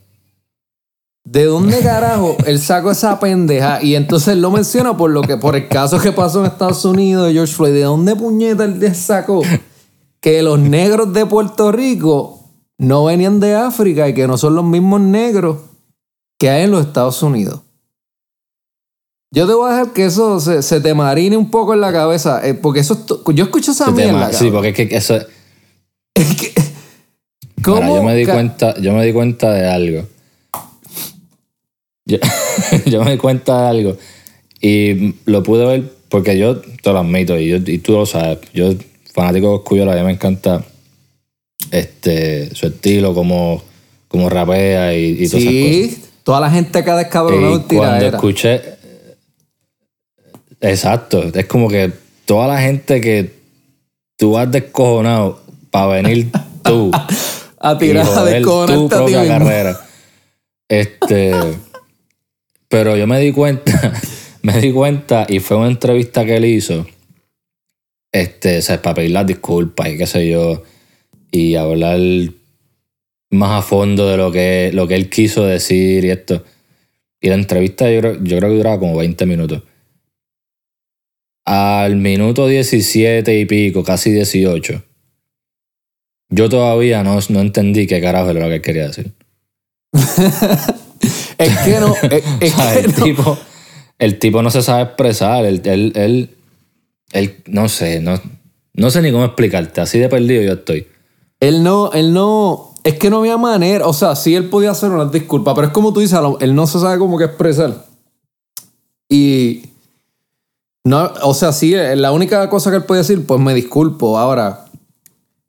[1.23, 3.81] ¿De dónde carajo él sacó esa pendeja?
[3.81, 7.27] Y entonces lo menciona por lo que, por el caso que pasó en Estados Unidos
[7.27, 7.73] de George Floyd.
[7.73, 9.41] ¿De dónde puñeta él sacó
[10.21, 12.41] que los negros de Puerto Rico
[12.77, 15.57] no venían de África y que no son los mismos negros
[16.37, 17.61] que hay en los Estados Unidos?
[19.31, 22.45] Yo te voy a dejar que eso se, te marine un poco en la cabeza.
[22.47, 24.31] eh, porque eso yo escucho esa Se mierda.
[24.31, 25.15] sí, porque es que eso.
[26.15, 27.95] Es que- Mira, ¿Cómo?
[27.97, 30.07] yo me di cuenta, yo me di cuenta de algo.
[32.05, 32.17] Yo,
[32.85, 33.97] yo me di cuenta de algo.
[34.61, 38.39] Y lo pude ver porque yo te lo admito, y, yo, y tú lo sabes.
[38.53, 38.73] Yo,
[39.13, 40.63] fanático de Coscullo, a mí me encanta
[41.71, 43.61] este, su estilo, como,
[44.07, 45.71] como rapea y, y todas esas cosas.
[45.71, 48.17] Sí, toda la gente acá descabronada Y en cuando tiradera.
[48.17, 48.61] escuché.
[50.61, 51.23] Exacto.
[51.33, 51.91] Es como que
[52.25, 53.33] toda la gente que
[54.17, 55.41] tú has descojonado
[55.75, 56.31] para venir
[56.63, 56.89] tú
[57.59, 59.27] A tirar a tu a propia mismo.
[59.27, 59.77] carrera.
[60.69, 61.33] Este.
[62.69, 63.93] pero yo me di cuenta,
[64.41, 66.85] me di cuenta, y fue una entrevista que él hizo.
[68.13, 70.63] Este, o sea, para pedir las disculpas y qué sé yo.
[71.31, 71.99] Y hablar
[73.31, 76.43] más a fondo de lo que, lo que él quiso decir y esto.
[77.19, 79.63] Y la entrevista yo creo, yo creo que duraba como 20 minutos.
[81.45, 84.83] Al minuto 17 y pico, casi 18,
[86.35, 89.13] yo todavía no, no entendí qué carajo era lo que él quería decir.
[91.37, 93.03] Es que no, es, es O sea, que el, no.
[93.03, 93.37] tipo,
[93.99, 95.45] el tipo no se sabe expresar.
[95.45, 96.35] Él, él, él,
[97.11, 98.19] él- no sé, no,
[98.73, 99.81] no sé ni cómo explicarte.
[99.81, 100.87] Así de perdido yo estoy.
[101.41, 104.89] Él no, él no, es que no había manera, o sea, sí él podía hacer
[104.89, 107.85] una disculpa, pero es como tú dices, él no se sabe cómo que expresar.
[109.09, 109.65] Y
[110.85, 114.17] no, o sea, sí, eh, la única cosa que él puede decir, pues me disculpo.
[114.17, 114.64] Ahora,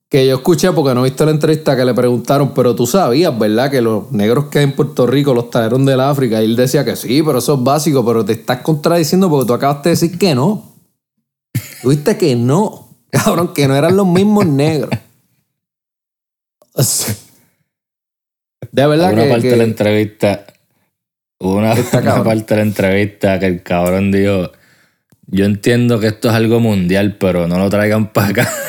[0.08, 3.36] que yo escuché porque no he visto la entrevista que le preguntaron, pero tú sabías,
[3.38, 3.70] ¿verdad?
[3.70, 6.40] Que los negros que hay en Puerto Rico los trajeron del África.
[6.40, 9.54] Y él decía que sí, pero eso es básico, pero te estás contradiciendo porque tú
[9.54, 10.74] acabaste de decir que no.
[11.82, 14.90] Tuviste que no, cabrón, que no eran los mismos negros.
[16.74, 17.14] O sea,
[18.70, 20.46] De verdad una que, parte que- de la entrevista,
[21.40, 24.52] una, una parte de la entrevista que el cabrón dijo,
[25.26, 28.52] yo entiendo que esto es algo mundial, pero no lo traigan para acá.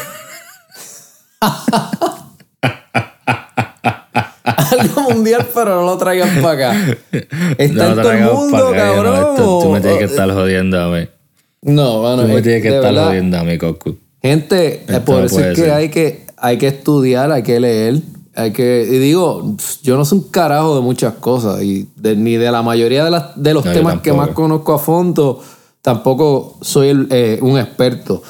[4.44, 6.98] algo mundial, pero no lo traigan para acá.
[7.58, 9.30] Está No en todo el mundo, acá, no, cabrón.
[9.36, 11.08] esto- tú me tienes que o- estar jodiendo a mí.
[11.64, 13.98] No, mano, Tú me es- tienes que estar verdad, jodiendo a mí, Cocu.
[14.22, 15.72] Gente, eh, Esto por no eso es que ser.
[15.72, 18.02] hay, que hay que estudiar, hay que leer,
[18.36, 18.86] hay que...
[18.90, 22.62] Y digo, yo no soy un carajo de muchas cosas, y de- ni de la
[22.62, 25.42] mayoría de, las, de los No, temas que más conozco a fondo,
[25.82, 28.22] tampoco soy el, eh, un experto.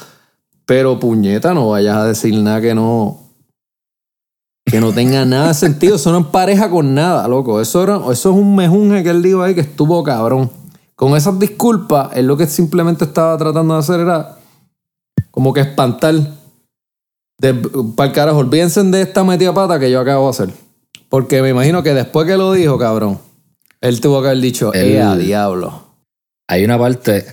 [0.68, 3.20] Pero puñeta, no vayas a decir nada que no...
[4.66, 5.96] Que no tenga nada de sentido.
[5.96, 7.58] Eso no empareja con nada, loco.
[7.58, 10.50] Eso, era, eso es un mejunje que él dijo ahí que estuvo cabrón.
[10.94, 14.36] Con esas disculpas, él lo que simplemente estaba tratando de hacer era
[15.30, 16.14] como que espantar.
[17.96, 20.50] Para el carajo, olvídense de esta metida pata que yo acabo de hacer.
[21.08, 23.18] Porque me imagino que después que lo dijo, cabrón,
[23.80, 25.82] él tuvo que haber dicho, ¡eh, a diablo!
[26.46, 27.24] Hay una parte.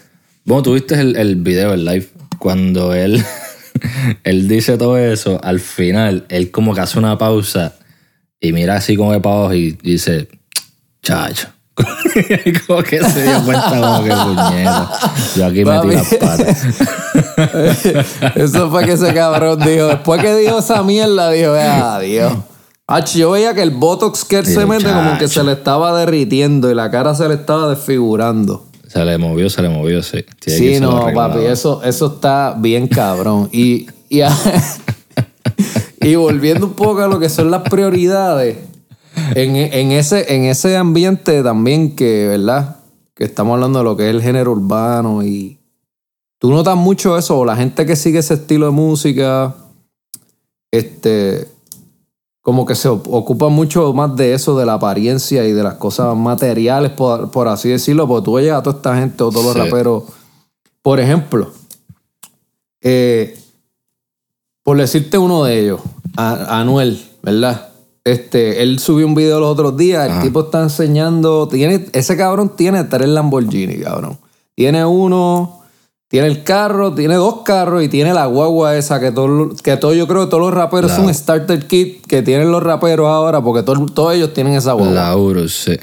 [0.46, 2.08] Bueno, tuviste el, el video, el live,
[2.40, 3.24] cuando él,
[4.24, 7.76] él dice todo eso, al final, él como que hace una pausa
[8.40, 10.28] y mira así como de para abajo y dice,
[11.02, 11.50] chacho.
[12.46, 14.92] Y como que se dio cuenta como que puñeta.
[15.36, 15.96] Yo aquí metí Papi.
[15.96, 16.66] las patas.
[18.36, 19.88] Eso fue que ese cabrón dijo.
[19.88, 22.34] Después que dijo esa mierda, dijo, ¡eh, a Dios!
[22.88, 25.98] Ach, yo veía que el botox que él se mete como que se le estaba
[26.00, 28.68] derritiendo y la cara se le estaba desfigurando.
[28.96, 30.24] Se le movió, se le movió, sí.
[30.40, 33.50] Tiene Sí, no, papi, eso, eso está bien cabrón.
[33.52, 34.32] Y, y, a-
[36.02, 38.58] y volviendo un poco a lo que son las prioridades,
[39.36, 42.78] en, en ese, en ese ambiente también que, ¿verdad?
[43.14, 45.58] Que estamos hablando de lo que es el género urbano y
[46.40, 49.56] tú notas mucho eso, o la gente que sigue ese estilo de música,
[50.72, 51.50] este,
[52.46, 56.16] como que se ocupa mucho más de eso, de la apariencia y de las cosas
[56.16, 59.58] materiales, por, por así decirlo, porque tú oyes a toda esta gente o todos los
[59.58, 60.04] raperos.
[60.84, 61.50] Por ejemplo,
[62.82, 63.36] eh,
[64.64, 65.82] por decirte uno de ellos,
[66.18, 67.70] a- Anuel, ¿verdad?
[68.04, 70.22] Este, él subió un video los otros días, el Ajá.
[70.22, 74.20] tipo está enseñando, tiene, ese cabrón tiene tres Lamborghini, cabrón.
[74.54, 75.62] Tiene uno,
[76.16, 79.94] tiene el carro, tiene dos carros y tiene la guagua esa que todo, que todo
[79.94, 83.44] yo creo que todos los raperos La- son starter kit que tienen los raperos ahora
[83.44, 84.94] porque todo- todos ellos tienen esa guagua.
[84.94, 85.76] La Urus, sí.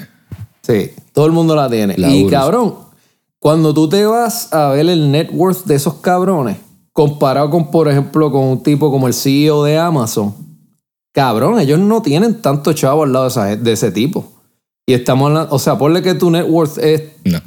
[0.63, 1.95] Sí, todo el mundo la tiene.
[1.99, 2.31] La y Urus.
[2.31, 2.75] cabrón,
[3.37, 6.57] cuando tú te vas a ver el net worth de esos cabrones,
[6.93, 10.33] comparado con, por ejemplo, con un tipo como el CEO de Amazon,
[11.13, 14.25] cabrón, ellos no tienen tanto chavo al lado de, esa de ese tipo.
[14.87, 17.39] Y estamos hablando, o sea, ponle que tu net worth es No.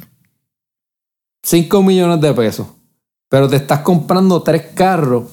[1.43, 2.67] 5 millones de pesos.
[3.29, 5.25] Pero te estás comprando tres carros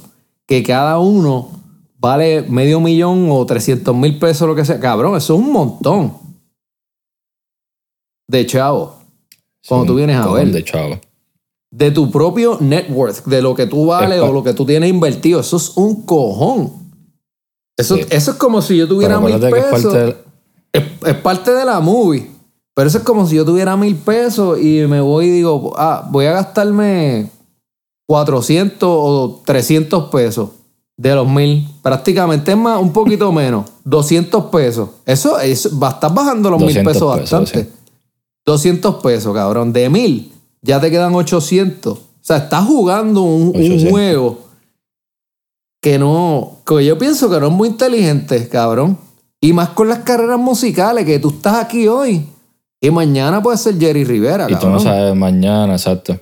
[0.47, 1.51] que cada uno
[1.99, 4.81] vale medio millón o 300 mil pesos, lo que sea.
[4.81, 6.13] Cabrón, eso es un montón.
[8.29, 8.97] De chavo.
[9.69, 10.51] Cuando Sí, tú vienes a ver.
[10.51, 10.99] De chavo.
[11.71, 14.91] De tu propio net worth, de lo que tú vales o lo que tú tienes
[14.91, 15.41] invertido.
[15.41, 16.73] Eso es un cojón.
[17.77, 18.03] Eso, Sí.
[18.11, 19.83] eso es como si yo tuviera mil es pesos.
[19.93, 20.17] parte del-
[20.73, 22.31] Es, es parte de la movie.
[22.75, 26.09] Pero eso es como si yo tuviera mil pesos y me voy y digo, ah,
[26.11, 27.31] voy a gastarme
[28.07, 30.51] 400 o 300 pesos
[30.97, 31.67] de los mil.
[31.83, 33.67] Prácticamente es más, un poquito menos.
[33.85, 34.91] 200 pesos.
[35.07, 37.65] Eso, es va, estás bajando los mil 200 pesos pesos, bastante.
[37.65, 37.71] sí.
[38.47, 39.73] 200 pesos, cabrón.
[39.73, 41.93] De mil, ya te quedan 800.
[41.99, 43.91] O sea, estás jugando un, un 800.
[43.91, 44.39] juego
[45.81, 48.99] que no, que yo pienso que no es muy inteligente, cabrón.
[49.41, 52.27] Y más con las carreras musicales, que tú estás aquí hoy
[52.81, 54.73] y mañana puede ser Jerry Rivera, Y tú cabrón.
[54.73, 56.19] no sabes mañana, exacto.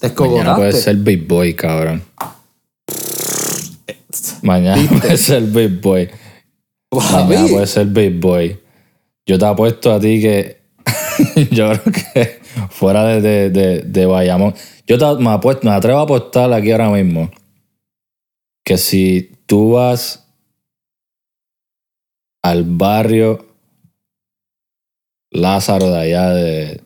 [0.00, 2.02] Te Mañana puede ser Big Boy, cabrón.
[4.42, 6.08] Mañana puede ser Big Boy.
[6.92, 8.60] Mañana puede ser Big Boy.
[9.26, 10.58] Yo te apuesto a ti que.
[11.50, 14.54] yo creo que fuera de, de, de, de Bayamón.
[14.86, 17.30] Yo te, me, apuesto, me atrevo a apostar aquí ahora mismo.
[18.64, 20.28] Que si tú vas
[22.40, 23.46] al barrio
[25.30, 26.80] Lázaro de allá de,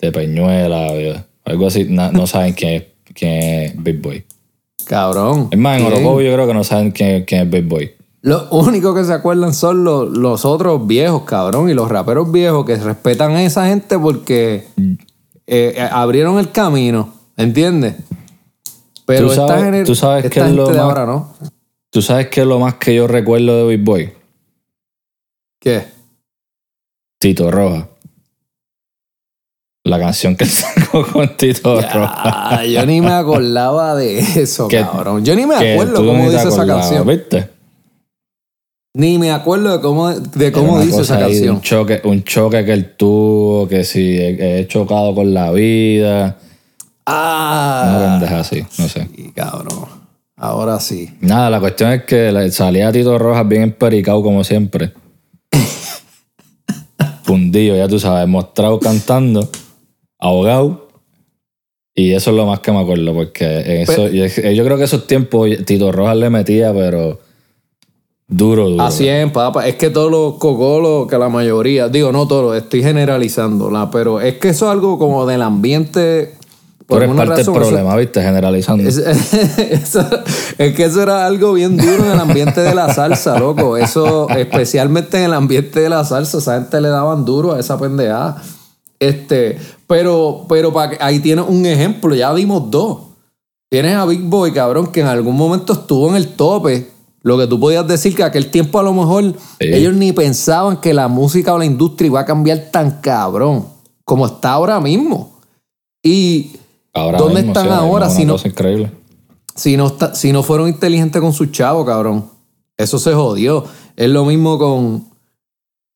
[0.00, 4.24] de Peñuela o algo así, no saben quién es, quién es Big Boy.
[4.86, 5.48] Cabrón.
[5.50, 5.86] Es más, en.
[5.86, 7.92] Orocovi yo creo que no saben quién, quién es Big Boy.
[8.22, 12.64] Lo único que se acuerdan son los, los otros viejos, cabrón, y los raperos viejos
[12.64, 14.66] que respetan a esa gente porque
[15.46, 17.96] eh, eh, abrieron el camino, ¿entiendes?
[19.06, 21.34] Pero Tú sabes- tú esta que gente lo de más- ahora, ¿no?
[21.90, 24.12] ¿Tú sabes qué es lo más que yo recuerdo de Big Boy?
[25.60, 25.84] ¿Qué?
[27.18, 27.88] Tito Roja.
[29.84, 32.64] La canción que sacó con Tito Roja.
[32.64, 35.24] Yo ni me acordaba de eso, Que- cabrón.
[35.24, 37.06] Yo ni me acuerdo cómo dice esa acordabas, canción.
[37.06, 37.50] ¿Viste?
[38.96, 41.56] Ni me acuerdo de cómo, de cómo dice esa canción.
[41.56, 46.38] Un choque, un choque que él tuvo, que si he, he chocado con la vida.
[47.04, 49.06] Ah, pendeja así, no sé.
[49.14, 49.84] sí, cabrón.
[50.36, 51.10] Ahora sí.
[51.20, 54.92] Nada, la cuestión es que salía Tito Rojas bien empericado como siempre.
[57.24, 59.48] Fundido, ya tú sabes, mostrado cantando,
[60.28, 60.88] ahogado.
[61.94, 64.84] Y eso es lo más que me acuerdo, porque en eso, yo, yo creo que
[64.84, 67.20] esos tiempos Tito Rojas le metía, pero
[68.26, 68.82] duro, duro.
[68.82, 69.68] A 100, papá.
[69.68, 74.20] Es que todos los cocolos, que la mayoría, digo, no todos, estoy generalizando, la, pero
[74.20, 76.34] es que eso es algo como del ambiente.
[76.80, 78.22] Tú Por eres alguna parte razón, del eso- problema, ¿viste?
[78.22, 78.88] Generalizando.
[78.88, 78.96] Es,
[79.58, 80.06] eso-
[80.58, 83.76] es que eso era algo bien duro en el ambiente de la salsa, loco.
[83.76, 87.78] Eso, especialmente en el ambiente de la salsa, esa gente le daban duro a esa
[87.78, 88.42] pendejada.
[89.08, 92.98] Este, pero, pero para que, ahí tienes un ejemplo, ya dimos dos.
[93.70, 96.90] Tienes a Big Boy, cabrón, que en algún momento estuvo en el tope.
[97.22, 99.66] Lo que tú podías decir que aquel tiempo a lo mejor Sí.
[99.72, 103.66] ellos ni pensaban que la música o la industria iba a cambiar tan cabrón
[104.04, 105.38] como está ahora mismo.
[106.02, 106.52] Y
[106.92, 108.90] Ahora ¿Dónde mismo, están sí, ahora si no- increíble.
[109.56, 112.26] si no, está- si no fueron inteligentes con sus chavos, cabrón.
[112.76, 113.64] Eso se jodió.
[113.96, 115.06] Es lo mismo con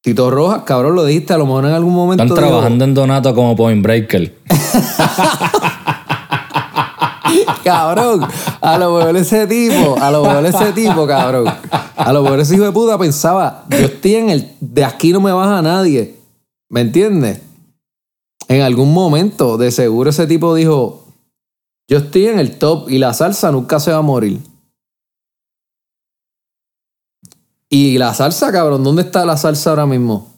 [0.02, 2.22] Tito Rojas, cabrón, lo dijiste, a lo mejor en algún momento.
[2.22, 4.38] Están trabajando en Donato como Point Breaker.
[7.62, 8.26] Cabrón,
[8.62, 11.52] a lo mejor ese tipo, a lo mejor ese tipo, cabrón.
[11.96, 14.50] A lo mejor ese hijo de puta pensaba, yo estoy en el.
[14.60, 16.16] De aquí no me baja nadie.
[16.70, 17.42] ¿Me entiendes?
[18.48, 21.04] En algún momento, de seguro ese tipo dijo,
[21.88, 24.40] yo estoy en el top y la salsa nunca se va a morir.
[27.70, 30.34] Y la salsa, cabrón, ¿dónde está la salsa ahora mismo?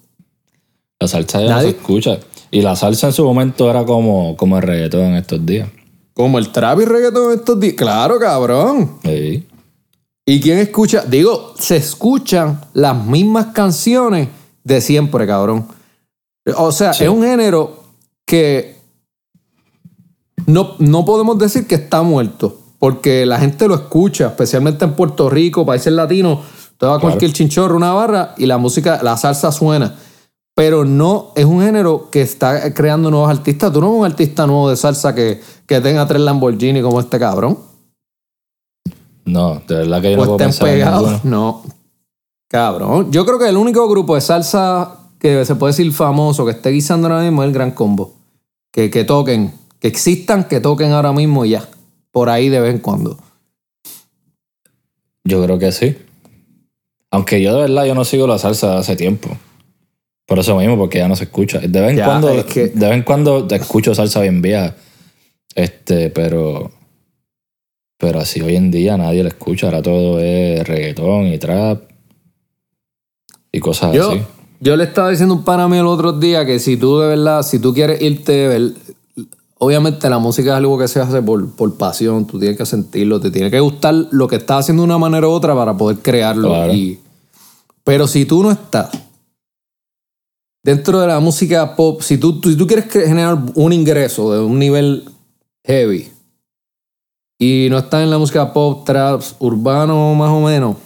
[1.01, 2.19] La salsa ya no se Nadie- escucha.
[2.51, 5.69] Y la salsa en su momento era como, como el reggaetón en estos días.
[6.15, 7.75] Como el trap y reggaetón estos días.
[7.77, 8.99] Claro, cabrón.
[9.05, 9.47] Sí.
[10.27, 11.05] ¿Y quién escucha?
[11.09, 14.29] Digo, se escuchan las mismas canciones
[14.65, 15.67] de siempre, cabrón.
[16.57, 17.05] O sea, Sí.
[17.05, 17.85] es un género
[18.27, 18.77] que
[20.47, 25.31] no, no podemos decir que está muerto, porque la gente lo escucha, especialmente en Puerto
[25.31, 26.41] Rico, países latinos.
[26.81, 29.97] Te va a cualquier chinchorro, una barra y la música, la salsa suena.
[30.55, 33.71] Pero no es un género que está creando nuevos artistas.
[33.71, 37.19] Tú no eres un artista nuevo de salsa que, que tenga tres Lamborghini como este
[37.19, 37.59] cabrón.
[39.27, 41.23] No, de verdad que yo no puedo pensar pegados.
[41.23, 41.65] No.
[42.49, 43.13] Cabrón.
[43.13, 46.71] Yo creo que el único grupo de salsa que se puede decir famoso que esté
[46.71, 48.15] guisando ahora mismo es el Gran Combo.
[48.73, 51.69] Que, que toquen, que existan, que toquen ahora mismo y ya.
[52.11, 53.19] Por ahí de vez en cuando.
[55.25, 55.95] Yo creo que sí.
[57.13, 59.31] Aunque yo de verdad yo no sigo la salsa hace tiempo.
[60.27, 61.59] Por eso mismo, porque ya no se escucha.
[61.59, 64.41] De vez en Ya, cuando, es que- de vez en cuando te escucho salsa bien
[64.43, 64.77] vieja.
[65.55, 66.71] Este, pero.
[67.99, 69.67] Pero así hoy en día nadie la escucha.
[69.67, 71.83] Ahora todo es reggaetón y trap.
[73.53, 74.23] Y cosas Yo, así.
[74.61, 77.09] yo le estaba diciendo a un pana mío el otro día que si tú de
[77.09, 78.73] verdad, si tú quieres irte,
[79.63, 83.21] obviamente la música es algo que se hace por, por pasión, tú tienes que sentirlo,
[83.21, 85.99] te tiene que gustar lo que estás haciendo de una manera u otra para poder
[85.99, 86.49] crearlo.
[86.49, 86.73] Claro.
[86.75, 86.99] y-
[87.85, 88.91] pero si tú no estás
[90.63, 94.59] dentro de la música pop, si tú, si tú quieres generar un ingreso de un
[94.59, 95.05] nivel
[95.65, 96.09] heavy
[97.39, 100.77] y no estás en la música pop, trap, urbano más o menos,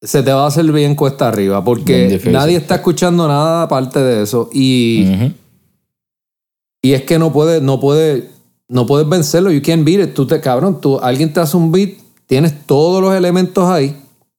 [0.00, 4.22] se te va a hacer bien cuesta arriba porque nadie está escuchando nada aparte de
[4.22, 5.04] eso y.
[6.82, 8.28] y es que no puedes no puede,
[8.68, 9.50] no puedes vencerlo.
[9.52, 10.14] You can't beat it.
[10.14, 11.90] Tú te cabrón tú alguien te hace un beat
[12.26, 13.96] tienes todos los elementos ahí.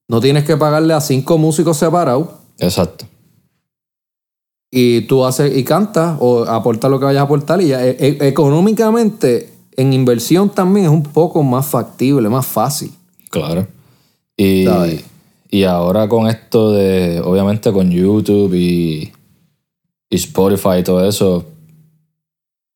[0.08, 2.28] No tienes que pagarle a cinco músicos separados.
[2.58, 3.06] Exacto.
[4.70, 7.96] y tú haces y cantas o aportas lo que vayas a aportar y ya E-
[7.98, 12.90] e- económicamente en inversión también es un poco más factible más fácil.
[13.30, 13.66] Claro.
[14.36, 14.66] Y,
[15.48, 19.12] y ahora con esto de, obviamente con YouTube y,
[20.10, 21.44] y Spotify y todo eso,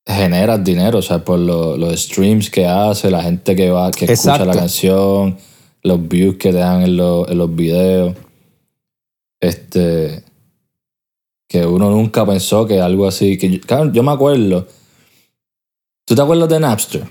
[0.09, 4.07] generas dinero, o sea, por lo- los streams que hace, la gente que va, que
[4.07, 5.37] escucha la canción,
[5.83, 8.15] los views que te dan en, los- en los videos.
[9.41, 10.25] Este.
[11.49, 13.39] Que uno nunca pensó que algo así.
[13.39, 14.67] Que yo, yo me acuerdo.
[16.07, 17.05] ¿Tú te acuerdas de Napster?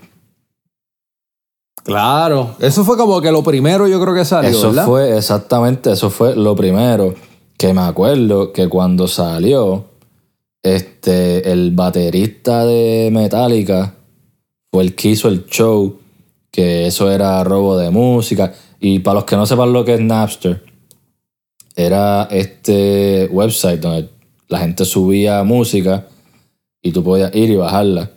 [1.84, 4.86] claro eso fue como que lo primero yo creo que salió Eso ¿verdad?
[4.86, 7.14] fue exactamente, eso fue lo primero
[7.58, 9.86] que me acuerdo que cuando salió,
[10.64, 13.96] este, el baterista de Metallica
[14.72, 16.00] fue el que hizo el show,
[16.52, 18.54] que eso era robo de música.
[18.80, 20.64] Y para los que no sepan lo que es Napster,
[21.76, 24.10] era este website donde
[24.48, 26.08] la gente subía música
[26.82, 28.12] y tú podías ir y bajarla.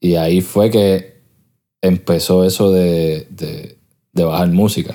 [0.00, 1.20] Y ahí fue que
[1.80, 3.78] empezó eso de, de-
[4.12, 4.94] de bajar música.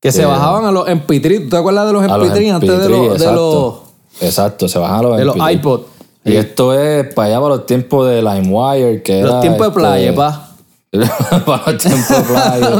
[0.00, 1.44] Que se Eh, bajaban a los MP3.
[1.44, 3.84] ¿Tú te acuerdas de los A los MP3 antes de MP3, los, de exacto.
[4.20, 5.52] los, Exacto, se bajan a los de los MP3.
[5.54, 5.80] iPod?
[6.24, 9.68] Y esto es para allá para los tiempos de LimeWire, que Los era, tiempos de
[9.68, 10.50] este, playa, pa.
[11.44, 12.70] para los tiempos de playa.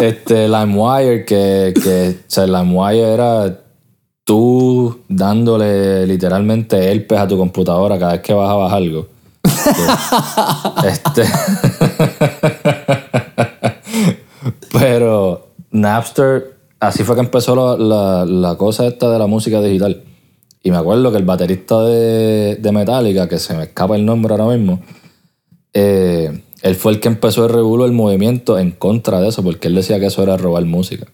[0.00, 3.58] este, LimeWire, que, que o sea, LimeWire era
[4.24, 9.06] tú dándole literalmente herpes a tu computadora cada vez que bajabas algo.
[9.42, 11.24] Que- este.
[14.72, 20.02] Pero Napster, así fue que empezó la, la- la cosa esta de la música digital.
[20.62, 24.32] Y me acuerdo que el baterista de, de Metallica, que se me escapa el nombre
[24.34, 24.80] ahora mismo,
[25.72, 29.68] eh, él fue el que empezó el revuelo el movimiento en contra de eso, porque
[29.68, 31.06] él decía que eso era robar música.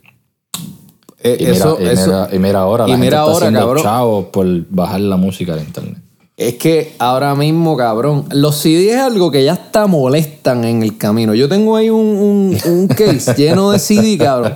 [1.23, 3.21] Eh, Y mira, eso, y eso- mira- y mira ahora, y la mira gente está
[3.23, 3.83] ahora, haciendo cabrón.
[3.85, 5.99] chavos por bajar la música de internet.
[6.39, 10.99] Es que ahora mismo, cabrón, los CD es algo que ya está molestan en el
[10.99, 11.35] camino.
[11.35, 14.55] Yo tengo ahí un, un- un case lleno de CD, cabrón.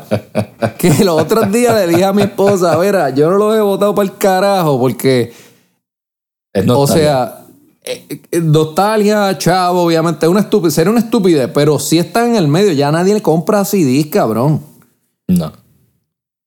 [0.77, 3.95] Que los otros días le dije a mi esposa, verá, yo no los he botado
[3.95, 5.33] para el carajo porque,
[6.69, 7.47] o sea,
[7.83, 12.37] eh, eh, nostalgia, chavo, obviamente, es una estupidez, sería una estupidez, pero si está en
[12.37, 14.61] el medio, ya nadie le compra CDs, cabrón.
[15.29, 15.51] No.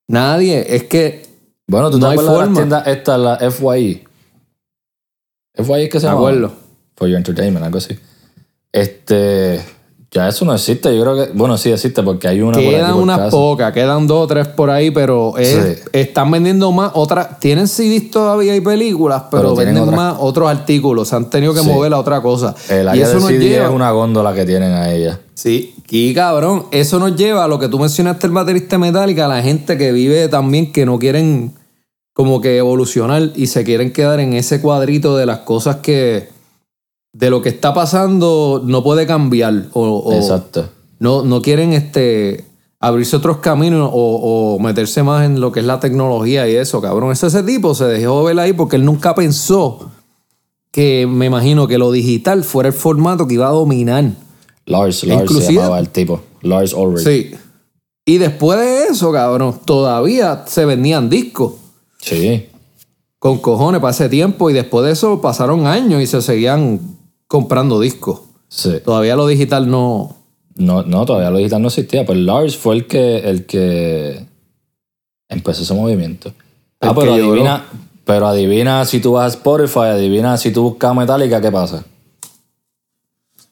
[0.07, 1.25] Nadie, es que
[1.67, 2.59] Bueno, tú No te hay acuerdas de forma.
[2.59, 4.03] las tiendas estas, la FYE.
[5.55, 6.27] FYE es que se Me llama.
[6.27, 6.51] acuerdo.
[6.95, 7.97] For Your Entertainment, algo así.
[8.71, 9.61] Este.
[10.11, 10.95] Ya eso no existe.
[10.95, 11.31] Yo creo que.
[11.33, 13.31] Bueno, sí existe porque hay una por aquí Quedan por unas casa.
[13.31, 15.81] pocas, quedan dos o tres por ahí, pero es- Sí.
[15.91, 17.39] están vendiendo más otras.
[17.39, 21.07] Tienen CDs todavía y películas, pero, venden otras- más otros artículos.
[21.07, 21.67] Se han tenido que Sí.
[21.67, 22.53] mover a otra cosa.
[22.69, 23.65] El y eso de nos CD lleva.
[23.65, 25.19] es una góndola que tienen a ella.
[25.33, 29.29] Sí, y cabrón, eso nos lleva a lo que tú mencionaste, el baterista metálica, a
[29.29, 31.53] la gente que vive también que no quieren
[32.13, 36.29] como que evolucionar y se quieren quedar en ese cuadrito de las cosas que.
[37.13, 39.65] de lo que está pasando no puede cambiar.
[39.73, 40.69] O, o- Exacto.
[40.99, 42.45] no, no quieren este
[42.79, 46.81] abrirse otros caminos o, o meterse más en lo que es la tecnología y eso,
[46.81, 47.11] cabrón.
[47.13, 49.89] Ese, ese tipo se dejó ver ahí porque él nunca pensó
[50.71, 54.11] que, me imagino, que lo digital fuera el formato que iba a dominar.
[54.65, 56.21] Lars, Lars Inclusive- se llamaba el tipo.
[56.41, 57.05] Lars Ulrich.
[57.05, 57.31] Sí.
[58.05, 61.53] Y después de eso, cabrón, todavía se vendían discos
[62.03, 62.49] Sí.
[63.17, 66.81] con cojones para ese tiempo y después de eso pasaron años y se seguían
[67.27, 68.21] comprando discos.
[68.49, 68.81] Sí.
[68.83, 70.17] Todavía lo digital no...
[70.55, 72.05] No, no, todavía lo digital no existía.
[72.05, 74.25] Pues Lars fue el que, el que
[75.29, 76.33] empezó ese movimiento.
[76.81, 77.65] El Ah, pero adivina,
[78.03, 81.85] pero adivina si tú vas a Spotify, adivina si tú buscas Metallica, ¿qué pasa?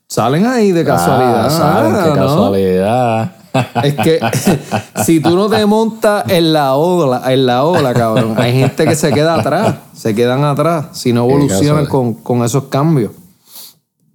[0.08, 1.45] Salen ahí de casualidad.
[1.45, 2.28] Ah, saben, qué ¿no?
[2.28, 3.36] casualidad.
[3.84, 4.20] Es que
[5.06, 8.95] si tú no te montas en la ola, en la ola, cabrón, hay gente que
[8.95, 13.12] se queda atrás, se quedan atrás si no evolucionan con, con esos cambios.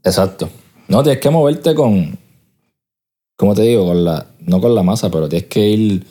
[0.02, 0.48] Exacto.
[0.88, 2.18] No, tienes que moverte con.
[3.36, 3.86] ¿Cómo te digo?
[3.86, 6.06] Con la, no con la masa, pero tienes que ir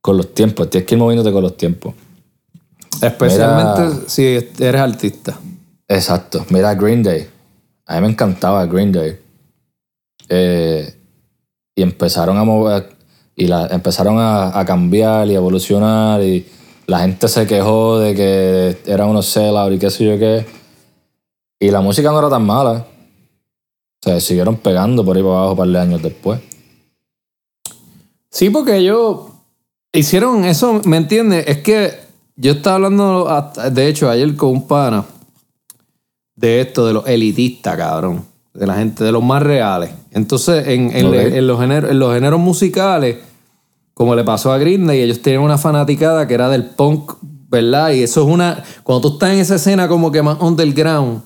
[0.00, 0.68] con los tiempos.
[0.68, 1.94] Tienes que ir moviéndote con los tiempos.
[3.00, 4.08] Especialmente Mira.
[4.08, 5.38] si eres artista.
[5.86, 6.44] Exacto.
[6.50, 7.28] Mira Green Day.
[7.86, 9.18] A mí me encantaba Green Day.
[10.28, 10.97] Eh,
[11.78, 12.90] y empezaron a mover.
[13.36, 16.20] Y la, empezaron a, cambiar y evolucionar.
[16.20, 16.44] Y
[16.88, 20.44] la gente se quejó de que eran unos sellouts y qué sé yo qué.
[21.60, 22.84] Y la música no era tan mala.
[24.00, 26.40] O sea, siguieron pegando por ahí para abajo un par de años después.
[28.28, 29.26] Sí, porque ellos
[29.92, 31.44] hicieron eso, ¿me entiendes?
[31.46, 31.94] Es que
[32.34, 35.04] yo estaba hablando, de hecho, ayer con un pana
[36.34, 38.24] de esto, de los elitistas, cabrón.
[38.58, 39.90] De la gente, de los más reales.
[40.10, 41.14] Entonces, en, en- Ok.
[41.14, 43.16] en los, géneros, en los géneros musicales,
[43.94, 47.12] como le pasó a Green Day, ellos tenían una fanaticada que era del punk,
[47.48, 47.90] ¿verdad?
[47.92, 48.64] Y eso es una.
[48.82, 51.22] Cuando tú estás en esa escena como que más underground,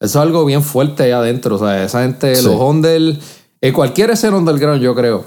[0.00, 1.56] eso es algo bien fuerte ahí adentro.
[1.56, 2.44] O sea, esa gente, Sí.
[2.44, 3.18] los under.
[3.60, 5.24] En cualquier escena underground, yo creo.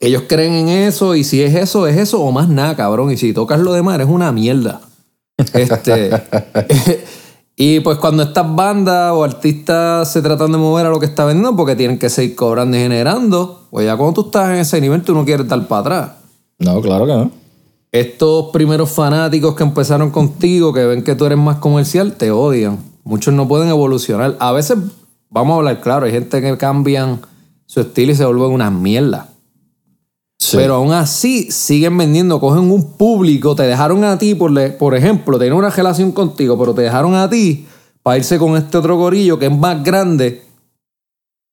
[0.00, 3.10] Ellos creen en eso y si es eso, es eso o más nada, cabrón.
[3.10, 4.80] Y si tocas lo demás, eres una mierda.
[5.52, 6.10] Este.
[7.58, 11.24] y pues cuando estas bandas o artistas se tratan de mover a lo que está
[11.24, 14.78] vendiendo porque tienen que seguir cobrando y generando, pues ya cuando tú estás en ese
[14.78, 16.10] nivel, tú no quieres dar para atrás.
[16.58, 17.30] No, claro que no.
[17.90, 22.78] Estos primeros fanáticos que empezaron contigo, que ven que tú eres más comercial, te odian.
[23.04, 24.36] Muchos no pueden evolucionar.
[24.38, 24.76] A veces,
[25.30, 27.20] vamos a hablar claro, hay gente que cambian
[27.64, 29.28] su estilo y se vuelven unas mierdas.
[30.38, 30.56] Sí.
[30.58, 34.94] Pero aún así siguen vendiendo, cogen un público, te dejaron a ti, por, le- por
[34.94, 37.66] ejemplo, tienen una relación contigo, pero te dejaron a ti
[38.02, 40.42] para irse con este otro gorillo que es más grande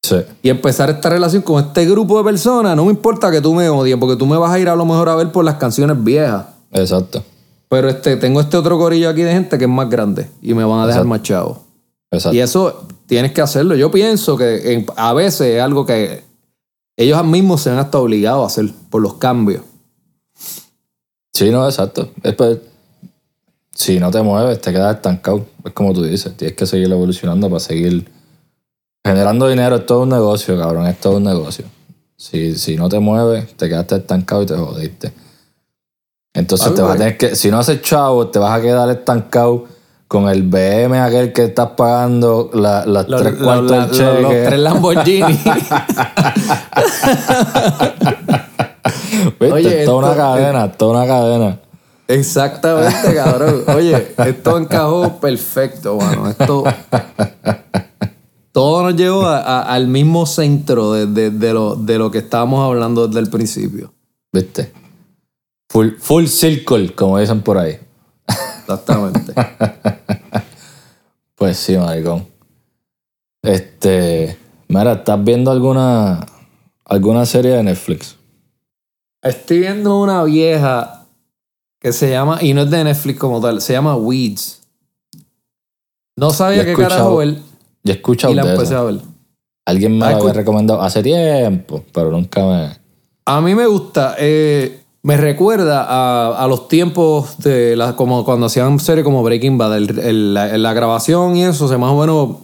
[0.03, 0.17] Sí.
[0.41, 2.75] y empezar esta relación con este grupo de personas.
[2.75, 4.85] No me importa que tú me odies, porque tú me vas a ir a lo
[4.85, 6.45] mejor a ver por las canciones viejas.
[6.73, 7.23] Exacto.
[7.69, 10.63] Pero este, tengo este otro gorillo aquí de gente que es más grande y me
[10.65, 11.07] van a dejar Exacto.
[11.09, 11.63] más chavo.
[12.11, 12.35] Exacto.
[12.35, 13.75] Y eso tienes que hacerlo.
[13.75, 16.21] Yo pienso que en- a veces es algo que
[16.97, 19.63] ellos mismos se han hasta obligados a hacer por los cambios.
[21.33, 22.11] Sí, no, exacto.
[22.21, 22.59] Después,
[23.73, 25.45] si no te mueves, te quedas estancado.
[25.65, 28.07] Es como tú dices, tienes que seguir evolucionando para seguir
[29.03, 29.77] generando dinero.
[29.77, 31.65] Es todo un negocio, cabrón, es todo un negocio.
[32.15, 35.13] Si, si no te mueves, te quedaste estancado y te jodiste.
[36.35, 38.89] Entonces Ay, te vas a tener que, si no haces chavo, te vas a quedar
[38.89, 39.65] estancado
[40.13, 44.21] con el BM aquel que estás pagando la- las Los, tres cuartos los- del cheque.
[44.21, 45.39] los tres Lamborghini.
[49.39, 49.51] ¿Viste?
[49.51, 51.59] Oye, es toda una esto- cadena, toda una cadena.
[52.07, 53.63] Exactamente, cabrón.
[53.75, 56.29] Oye, esto encajó perfecto, mano.
[56.29, 56.63] Esto.
[58.51, 62.19] Todo nos llevó a- a- al mismo centro de, de- de lo, de lo que
[62.19, 63.91] estábamos hablando desde el principio.
[64.31, 64.71] ¿Viste?
[65.71, 67.79] Full, full circle, como dicen por ahí.
[68.59, 69.33] Exactamente.
[71.53, 72.25] Pues sí, maricón.
[73.43, 74.39] Este.
[74.69, 76.25] Mira, ¿estás viendo alguna
[76.83, 78.15] alguna serie de Netflix?
[79.21, 81.05] Estoy viendo una vieja
[81.79, 84.63] que se llama, y no es de Netflix como tal, se llama Weeds.
[86.15, 87.35] No sabía qué carajo ver
[87.83, 88.81] Yo he escuchado y la de empecé eso.
[88.81, 89.01] a ver.
[89.67, 92.79] Alguien me lo había recomendado hace tiempo, pero nunca me.
[93.27, 98.45] A mí me gusta, eh, me recuerda a, a los tiempos de la, como cuando
[98.45, 101.99] hacían series como Breaking Bad, el- el- la, la grabación y eso, se más o
[101.99, 102.37] menos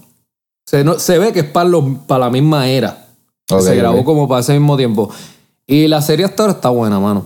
[0.66, 3.06] se, no- se ve que es para, los, para la misma era.
[3.62, 5.10] Se grabó como para ese mismo tiempo.
[5.66, 7.26] Y la serie hasta ahora está buena, mano.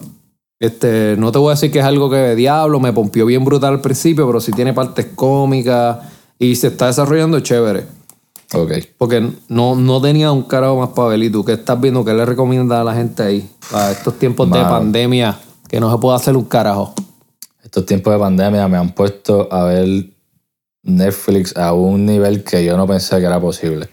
[0.60, 3.74] Este, no te voy a decir que es algo que diablo me pompió bien brutal
[3.74, 5.98] al principio, pero sí tiene partes cómicas
[6.40, 7.86] y se está desarrollando chévere.
[8.54, 8.72] Ok.
[8.98, 11.24] Porque no, no tenía un carajo más para ver.
[11.24, 12.06] ¿Y tú qué estás viendo?
[12.06, 13.50] ¿Qué le recomiendas a la gente ahí?
[13.72, 16.94] Para estos tiempos de pandemia, que no se puede hacer un carajo.
[17.64, 19.88] Estos tiempos de pandemia me han puesto a ver
[20.84, 23.90] Netflix a un nivel que yo no pensé que era posible.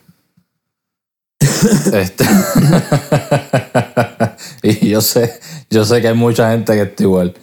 [1.92, 2.24] Este-
[4.62, 5.40] y yo sé,
[5.70, 7.34] yo sé que hay mucha gente que está igual.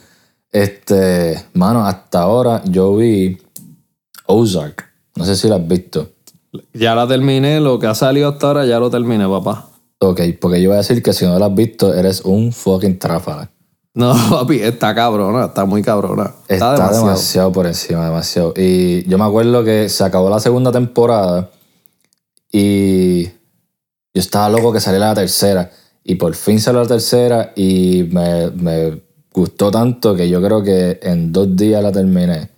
[0.52, 3.38] Este, mano, hasta ahora yo vi
[4.26, 4.86] Ozark.
[5.16, 6.12] No sé si lo has visto.
[6.74, 9.70] Ya la terminé, lo que ha salido hasta ahora ya lo terminé, papá.
[10.00, 13.00] Ok, porque yo voy a decir que si no lo has visto, eres un fucking
[13.00, 13.50] tráfala.
[13.94, 16.36] No, papi, está cabrona, está muy cabrona.
[16.48, 17.06] Está, Está, demasiado.
[17.06, 17.52] demasiado.
[17.52, 18.54] por encima, demasiado.
[18.56, 21.50] Y yo me acuerdo que se acabó la segunda temporada
[22.52, 23.32] y yo
[24.22, 25.72] estaba loco que saliera la tercera.
[26.04, 29.02] Y por fin salió la tercera y me, me
[29.34, 32.50] gustó tanto que yo creo que en dos días la terminé.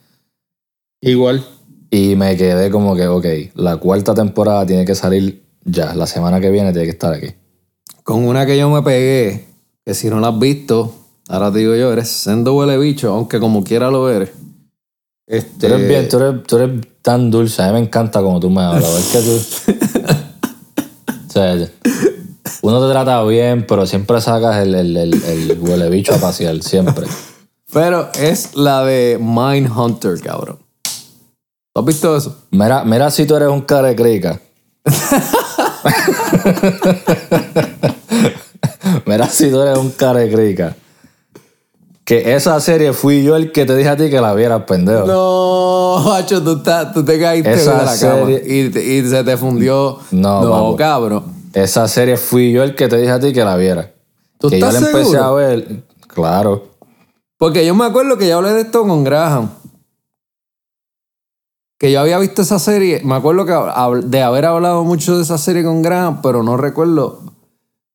[1.01, 1.43] Igual.
[1.91, 3.25] Y me quedé como que, ok,
[3.55, 5.95] la cuarta temporada tiene que salir ya.
[5.95, 7.33] La semana que viene tiene que estar aquí.
[8.03, 9.45] con una que yo me pegué,
[9.85, 10.93] que si no la has visto,
[11.27, 14.29] ahora te digo yo, eres sendo huele bicho, aunque como quiera lo eres.
[15.27, 17.61] Este, Tú eres bien, tú eres, tú eres tan dulce.
[17.61, 18.95] A mí me encanta como tú me hablas.
[18.95, 20.11] Es que tú.
[21.27, 21.69] o sea,
[22.63, 26.61] uno te trata bien, pero siempre sacas el, el, el, el huele bicho a pasear,
[26.63, 27.05] siempre.
[27.71, 30.57] Pero es la de Mindhunter, cabrón.
[31.74, 32.36] ¿Tú has visto eso?
[32.51, 34.39] Mira, mira si tú eres un carecrica.
[39.05, 40.76] mira si tú eres un carecrica.
[42.03, 45.05] Que esa serie fui yo el que te dije a ti que la vieras, pendejo.
[45.05, 49.07] No, macho, tú, estás- tú te caíste Esa de la cama serie- y, te- y
[49.07, 49.99] se te fundió.
[50.11, 50.76] No, no papo.
[50.76, 51.24] cabrón.
[51.53, 53.88] Esa serie fui yo el que te dije a ti que la vieras.
[54.39, 55.24] ¿Tú que yo la estás empecé seguro?
[55.24, 55.84] a ver.
[56.07, 56.63] Claro.
[57.38, 59.51] Porque yo me acuerdo que yo hablé de esto con Graham.
[61.80, 63.01] Que yo había visto esa serie.
[63.05, 63.53] Me acuerdo que
[64.05, 67.21] de haber hablado mucho de esa serie con Graham, pero no recuerdo.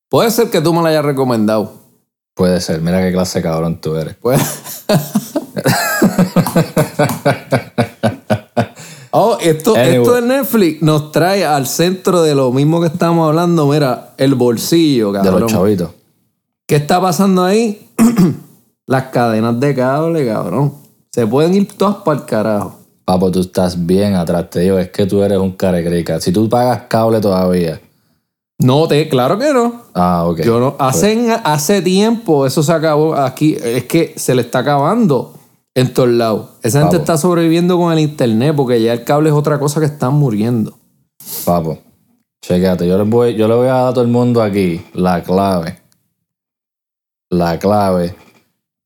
[0.09, 1.72] Puede ser que tú me la hayas recomendado.
[2.35, 2.80] Puede ser.
[2.80, 4.16] Mira qué clase de cabrón tú eres.
[4.16, 4.41] Pues.
[9.11, 9.97] oh, esto, Anyway.
[9.99, 13.66] esto de Netflix nos trae al centro de lo mismo que estamos hablando.
[13.66, 15.41] Mira, el bolsillo, De cabrón.
[15.43, 15.91] los chavitos.
[16.66, 17.91] ¿Qué está pasando ahí?
[18.87, 20.74] Las cadenas de cable, cabrón.
[21.12, 22.80] Se pueden ir todas para el carajo.
[23.05, 24.48] Papo, tú estás bien atrás.
[24.50, 26.20] Te digo, es que tú eres un carecrica.
[26.20, 27.80] Si tú pagas cable todavía.
[28.59, 29.82] No, te, claro que no.
[29.94, 30.40] Ah, ok.
[30.40, 30.76] Yo no.
[30.78, 33.57] Hace, hace tiempo eso se acabó aquí.
[33.62, 35.34] Es que se le está acabando
[35.74, 36.50] en todos lados.
[36.62, 39.86] Esa gente está sobreviviendo con el internet porque ya el cable es otra cosa que
[39.86, 40.78] están muriendo.
[41.44, 41.78] Papo,
[42.42, 42.86] chequéate.
[42.86, 45.78] Yo le, voy, yo le voy a dar a todo el mundo aquí la clave.
[47.28, 48.14] La clave.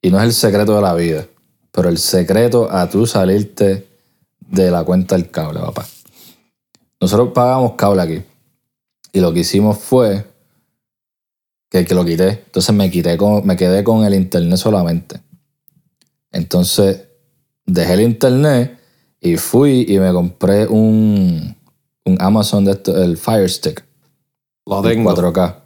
[0.02, 1.26] Y no es el secreto de la vida.
[1.70, 3.87] Pero el secreto a tú salirte
[4.48, 5.86] de la cuenta del cable, papá.
[7.00, 8.22] Nosotros pagamos cable aquí.
[9.12, 10.24] Y lo que hicimos fue
[11.70, 12.28] que, que lo quité.
[12.46, 15.20] Entonces me quité con, me quedé con el internet solamente.
[16.32, 17.04] Entonces
[17.66, 18.78] dejé el internet
[19.20, 21.56] y fui y me compré un,
[22.04, 23.84] un Amazon de esto, el Fire Stick.
[24.66, 25.56] Lo en 4K.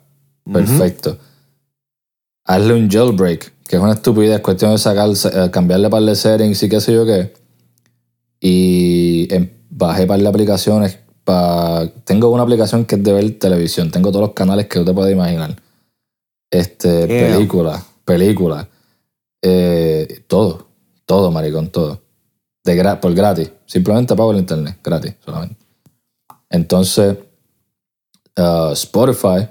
[0.52, 1.18] Perfecto.
[2.44, 6.62] Hazle un jailbreak, que es una estupidez, cuestión de sacar, eh, cambiarle par de settings
[6.62, 7.32] y qué sé yo qué.
[8.44, 10.98] Y em- bajé par de aplicaciones.
[11.24, 13.92] pa- Tengo una aplicación que es de ver televisión.
[13.92, 15.54] Tengo todos los canales que tú te puedes imaginar.
[16.50, 18.66] Este, películas, películas.
[19.44, 20.66] eh, todo,
[21.06, 22.00] todo, maricón, todo.
[22.64, 23.50] De gra- por gratis.
[23.66, 25.56] Simplemente pago el internet, gratis, solamente.
[26.50, 27.16] Entonces,
[28.38, 29.48] uh, Spotify,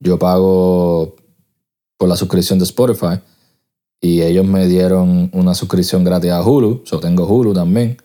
[0.00, 1.16] yo pago
[1.98, 3.18] por la suscripción de Spotify
[4.02, 7.96] y ellos me dieron una suscripción gratis a Hulu, yo tengo Hulu también.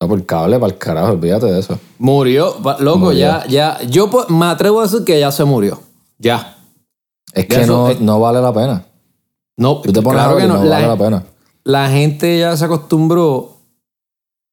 [0.00, 1.78] No, por cable, para el carajo, olvídate de eso.
[1.98, 3.18] Murió, loco, Murió.
[3.20, 3.80] ya, ya.
[3.82, 5.78] Yo me atrevo a decir que ya se murió.
[6.18, 6.56] Ya.
[7.34, 8.84] Es que no, es- no vale la pena.
[9.56, 10.54] No, Tú te pones claro que no.
[10.56, 11.22] no La, vale la pena.
[11.64, 13.58] la gente ya se acostumbró.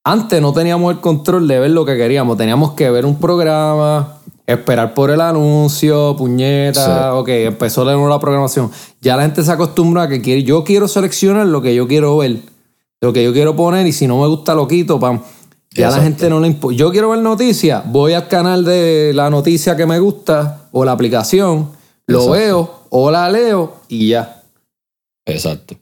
[0.06, 2.38] Antes no teníamos el control de ver lo que queríamos.
[2.38, 4.20] Teníamos que ver un programa,
[4.54, 7.12] esperar por el anuncio, puñeta.
[7.12, 7.18] Sí.
[7.18, 8.72] Ok, empezó de nuevo la programación.
[9.00, 12.18] Ya la gente se acostumbra a que quiere, yo quiero seleccionar lo que yo quiero
[12.18, 12.40] ver,
[13.00, 15.22] lo que yo quiero poner y si no me gusta lo quito, pam.
[15.72, 16.76] Ya la gente no le importa.
[16.76, 20.94] Yo quiero ver noticias, voy al canal de la noticia que me gusta o la
[20.94, 21.70] aplicación,
[22.08, 22.32] lo Exacto.
[22.32, 24.42] veo o la leo y ya.
[25.26, 25.76] Exacto.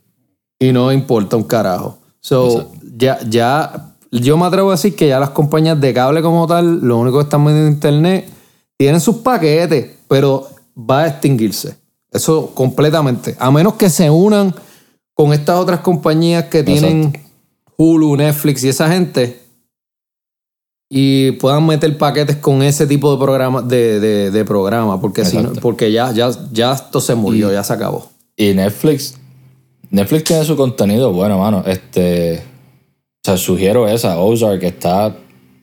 [0.60, 2.00] Y no importa un carajo.
[2.20, 2.78] So, Exacto.
[2.98, 6.82] ya, ya, yo me atrevo a decir que ya las compañías de cable como tal,
[6.82, 8.37] lo único que están vendiendo en internet,
[8.78, 10.48] tienen sus paquetes, pero
[10.78, 11.76] va a extinguirse.
[12.12, 13.36] Eso completamente.
[13.40, 14.54] A menos que se unan
[15.14, 17.14] con estas otras compañías que tienen
[17.78, 19.42] Hulu, Netflix y esa gente
[20.90, 25.38] y puedan meter paquetes con ese tipo de programa, de, de, de programa, porque, si
[25.38, 28.10] no- porque ya, ya, ya esto se murió, ya se acabó.
[28.38, 29.16] Y Netflix,
[29.90, 31.64] Netflix tiene su contenido bueno, mano.
[31.66, 32.42] Este, o
[33.26, 35.14] sea, sugiero esa, Ozark, que está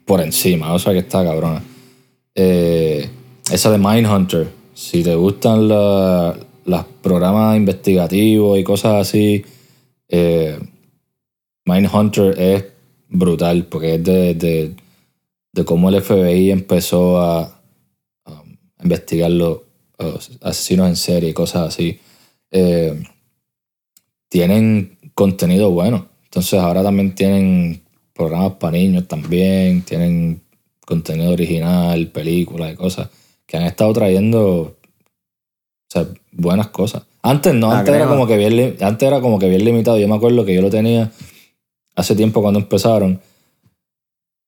[0.05, 1.63] por encima, Ozark está cabrona.
[2.35, 2.94] Eh,
[3.55, 9.45] esa de Mindhunter, si te gustan los programas investigativos y cosas así,
[10.09, 10.59] eh,
[11.65, 12.65] Mindhunter es
[13.09, 14.75] brutal, porque es de, de,
[15.53, 17.51] de cómo el FBI empezó a,
[18.83, 19.61] investigar los,
[19.99, 22.01] los asesinos en serie y cosas así.
[22.51, 23.03] Eh,
[24.29, 26.09] tienen contenido bueno.
[26.25, 27.83] Entonces ahora también tienen
[28.13, 30.43] programas para niños también, tienen
[30.85, 33.09] contenido original, películas y cosas
[33.47, 34.77] que han estado trayendo o
[35.89, 37.05] sea, buenas cosas.
[37.23, 39.99] Antes no, antes era como que bien antes era como que bien limitado.
[39.99, 41.11] Yo me acuerdo que yo lo tenía
[41.97, 43.21] hace tiempo cuando empezaron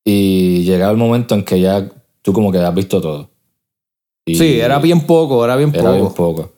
[0.05, 1.89] y llegaba el momento en que ya
[2.23, 3.31] tú como que has visto todo.
[4.27, 5.95] Y Sí, era bien poco, era bien era poco.
[5.95, 6.53] bien poco.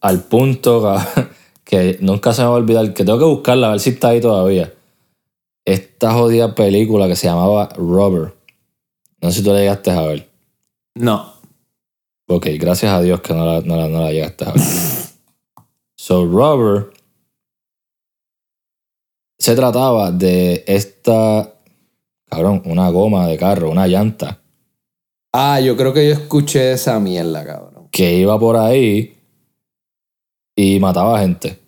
[0.00, 0.96] Al punto
[1.64, 4.08] que nunca se me va a olvidar, que tengo que buscarla a ver si está
[4.08, 4.72] ahí todavía.
[5.64, 8.34] Esta jodida película que se llamaba Rubber.
[9.20, 10.28] No sé si tú la llegaste a ver.
[10.94, 11.32] No.
[12.28, 14.62] Ok, gracias a Dios que no la, no la, no la llegaste a ver.
[15.96, 16.90] so, Rubber
[19.38, 21.52] se trataba de esta,
[22.28, 24.40] cabrón, una goma de carro, una llanta,
[25.38, 27.88] Ah, yo creo que yo escuché esa mierda, cabrón.
[27.92, 29.14] que iba por ahí
[30.56, 31.60] y mataba gente.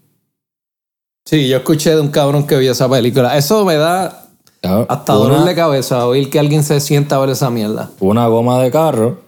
[1.27, 3.37] Sí, yo escuché de un cabrón que vio esa película.
[3.37, 4.27] Eso me da
[4.63, 7.91] Cabrón, hasta una- dolor de cabeza oír que alguien se sienta a ver esa mierda.
[8.01, 9.21] una goma de carro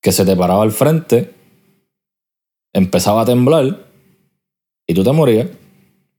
[0.00, 1.34] que se te paraba al frente,
[2.72, 3.86] empezaba a temblar
[4.86, 5.48] y tú te morías.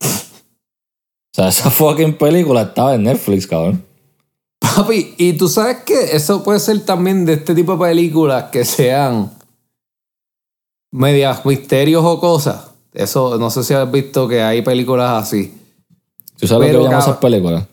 [0.01, 3.83] O sea, esa fucking película estaba en Netflix, cabrón.
[4.59, 8.65] Papi, y tú sabes que eso puede ser también de este tipo de películas que
[8.65, 9.31] sean
[10.91, 12.71] medias misterios o cosas.
[12.93, 15.55] Eso, no sé si has visto que hay películas así.
[16.37, 17.65] ¿Tú sabes Pero, que esas películas?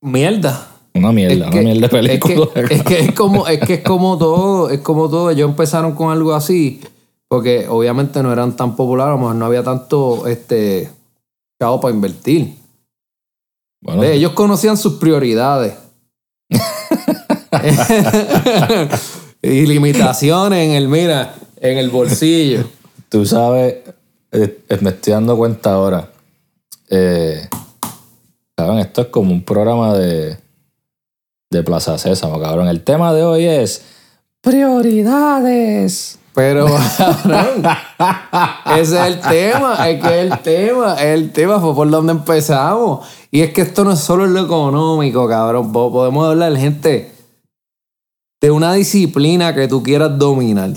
[0.00, 0.68] Mierda.
[0.94, 2.50] Una mierda, Es que- una mierda de es que- película.
[2.70, 5.30] Es que, es como, es que es como todo, es como todo.
[5.30, 6.80] Ellos empezaron con algo así,
[7.28, 10.90] porque obviamente no eran tan populares, a lo mejor no había tanto este
[11.60, 12.54] chavo para invertir.
[13.82, 15.74] Bueno, Ellos conocían sus prioridades.
[19.42, 22.64] y limitaciones en el, mira, en el bolsillo.
[23.08, 23.76] tú sabes,
[24.32, 26.10] eh, eh, me estoy dando cuenta ahora.
[26.88, 27.48] Eh,
[28.56, 30.36] cabrón, esto es como un programa de,
[31.50, 32.68] de Plaza Sésamo, cabrón.
[32.68, 33.82] El tema de hoy es
[34.40, 36.16] prioridades.
[36.32, 37.64] Pero, cabrón,
[38.78, 42.12] ese es el tema, es que es el tema, es el tema, fue por donde
[42.12, 43.04] empezamos.
[43.32, 45.72] Y es que esto no es solo lo económico, cabrón.
[45.72, 47.10] Po- Podemos hablar, gente,
[48.40, 50.70] de una disciplina que tú quieras dominar.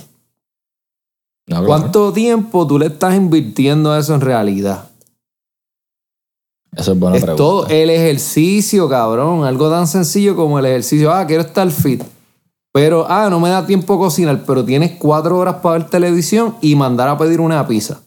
[1.48, 1.64] No.
[1.66, 4.86] ¿Cuánto tiempo tú le estás invirtiendo a eso en realidad?
[6.76, 7.38] Eso es buena Es pregunta.
[7.44, 9.46] todo el ejercicio, cabrón.
[9.46, 11.12] Algo tan sencillo como el ejercicio.
[11.14, 12.04] Ah, quiero estar fit.
[12.74, 16.56] Pero, ah, no me da tiempo a cocinar, pero tienes cuatro horas para ver televisión
[16.62, 18.00] y mandar a pedir una pizza.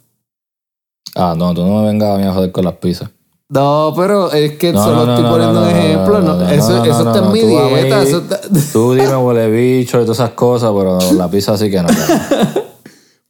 [1.14, 3.08] Ah, no, tú no me vengas a mí a joder con las pizzas.
[3.48, 6.18] No, pero es que No, solo no, estoy no, poniendo un ejemplo.
[6.50, 8.00] eso eso está en mi dieta.
[8.00, 8.40] mí- eso está-
[8.72, 11.88] Tú dime huele bicho y todas esas cosas, pero la pizza sí que no.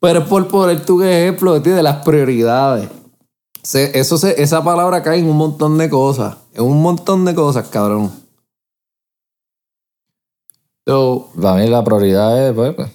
[0.00, 2.88] Pero es por poner tu ejemplo de las prioridades.
[3.66, 6.36] Se- eso se- esa palabra cae en un montón de cosas.
[6.54, 8.12] En un montón de cosas, cabrón.
[10.86, 12.92] So, Para mí la prioridad es, pues, pues,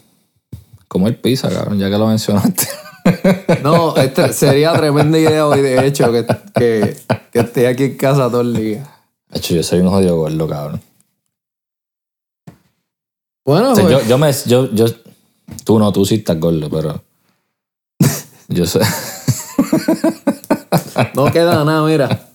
[0.88, 2.70] comer pizza, cabrón, ya que lo mencionaste.
[3.64, 6.98] no, este sería tremenda idea hoy, de hecho, que, que,
[7.34, 8.90] que esté aquí en casa todo el día.
[9.34, 10.82] Hecho, yo soy un jodido gordo, cabrón.
[13.44, 14.32] Bueno, O sea, pues, yo, yo me.
[14.46, 14.86] Yo, yo,
[15.66, 17.04] tú no, tú sí estás gordo, pero.
[18.48, 18.80] Yo sé.
[21.14, 22.28] No queda nada, mira.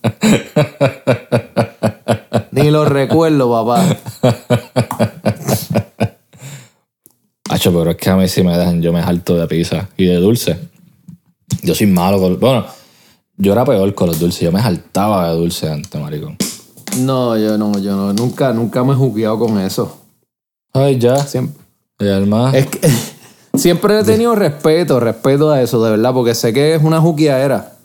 [2.51, 3.97] Ni lo recuerdo, papá.
[7.49, 10.05] Hacho, pero es que a mí sí me dejan, yo me harto de pizza y
[10.05, 10.57] de dulce.
[11.63, 12.39] Yo soy malo con.
[12.39, 12.65] Bueno,
[13.37, 14.41] yo era peor con los dulces.
[14.41, 16.37] Yo me saltaba de dulce antes, maricón.
[16.99, 18.13] No, yo no, yo no.
[18.13, 20.01] Nunca, nunca me he jugueado con eso.
[20.73, 21.17] Ay, ya.
[21.17, 21.63] Siempre.
[21.99, 22.53] Y además.
[22.53, 22.89] Es que
[23.57, 27.76] siempre he tenido respeto, respeto a eso, de verdad, porque sé que es una juqueadera.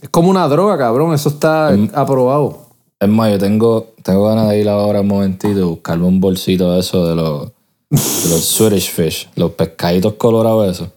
[0.00, 1.12] Es como una droga, cabrón.
[1.14, 2.58] Eso está aprobado.
[3.00, 6.72] Es más, yo tengo, tengo ganas de ir ahora un momentito y buscarme un bolsito
[6.72, 7.46] de eso de los,
[7.90, 10.88] de los Swedish fish, los pescaditos colorados esos.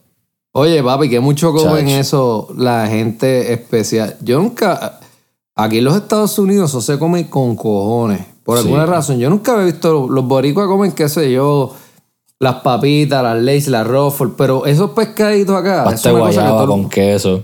[0.54, 4.18] Oye, papi, que mucho comen eso la gente especial.
[4.22, 5.00] Yo nunca.
[5.56, 8.26] Aquí en los Estados Unidos eso se come con cojones.
[8.44, 8.66] Por Sí.
[8.66, 9.18] alguna razón.
[9.20, 10.08] Yo nunca he visto.
[10.10, 11.74] Los boricuas comen, qué sé yo.
[12.40, 14.34] Las papitas, las Lays, las Ruffles.
[14.38, 15.84] Pero esos pescaditos acá.
[15.86, 17.44] Pasta es una cosa que guayaba todo- con queso.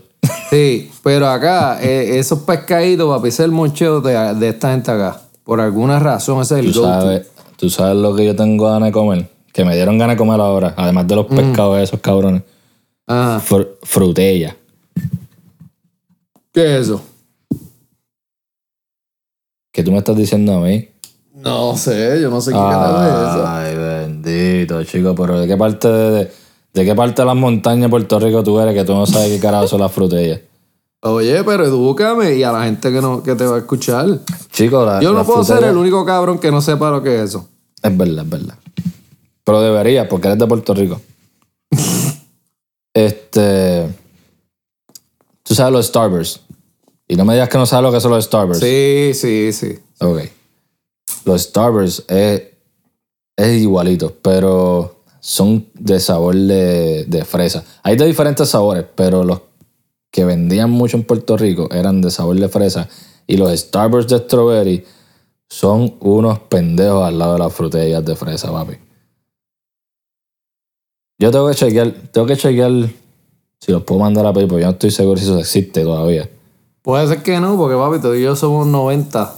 [0.50, 5.22] Sí, pero acá, eh, esos pescaditos, papi, es el moncheo de, de esta gente acá.
[5.44, 7.28] Por alguna razón, ese es el ¿Tú sabes,
[7.58, 9.30] tú sabes lo que yo tengo ganas de comer.
[9.52, 10.74] Que me dieron ganas de comer ahora.
[10.78, 12.44] Además de los pescados esos cabrones.
[13.08, 13.42] Ajá.
[13.42, 14.56] Fr- frutella.
[16.54, 17.02] ¿Qué es eso?
[19.72, 20.88] ¿Qué tú me estás diciendo a mí?
[21.36, 23.48] No sé, yo no sé qué es eso.
[23.48, 25.14] Ay, bendito, chico.
[25.16, 26.32] Pero ¿de qué parte de, de,
[26.78, 29.30] de qué parte de las montañas de Puerto Rico tú eres que tú no sabes
[29.30, 30.42] qué carajo son las frutellas?
[31.02, 34.20] Oye, pero edúcame y a la gente que, no, que te va a escuchar.
[34.52, 37.30] Chico, la, Yo no puedo ser el único cabrón que no sepa lo que es
[37.30, 37.48] eso.
[37.82, 38.56] Es verdad, es verdad.
[39.44, 41.02] Pero deberías, porque eres de Puerto Rico.
[42.94, 43.88] este.
[45.44, 46.42] Tú sabes los Starburst.
[47.08, 48.62] Y no me digas que no sabes lo que son los Starburst.
[48.62, 49.80] Sí, sí, sí.
[50.00, 50.22] Ok.
[51.26, 52.42] Los Starburst es,
[53.36, 57.64] es igualito, pero son de sabor de, de fresa.
[57.84, 59.42] Hay de diferentes sabores, pero los
[60.12, 62.90] que vendían mucho en Puerto Rico eran de sabor de fresa.
[63.28, 64.86] Y los Starburst de strawberry
[65.50, 68.78] son unos pendejos al lado de las frutillas de fresa, papi.
[71.20, 72.72] Yo tengo que chequear, tengo que chequear
[73.60, 76.30] si los puedo mandar a porque yo no estoy seguro si eso existe todavía.
[76.82, 79.36] Puede ser que no, porque papi, tú y yo somos 90,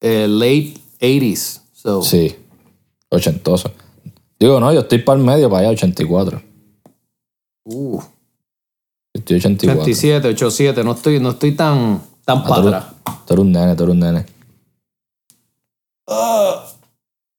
[0.00, 1.60] eh, late 80s.
[1.72, 2.36] So, Sí,
[3.10, 3.70] ochentoso.
[4.38, 6.42] Digo, no, yo estoy para el medio, para allá, 84.
[7.64, 8.00] uh,
[9.14, 9.82] Estoy 84.
[9.82, 12.84] 87, 87, no estoy, no estoy tan, tan Ah, para tú, atrás.
[13.26, 14.26] tú eres un nene, tú eres un nene.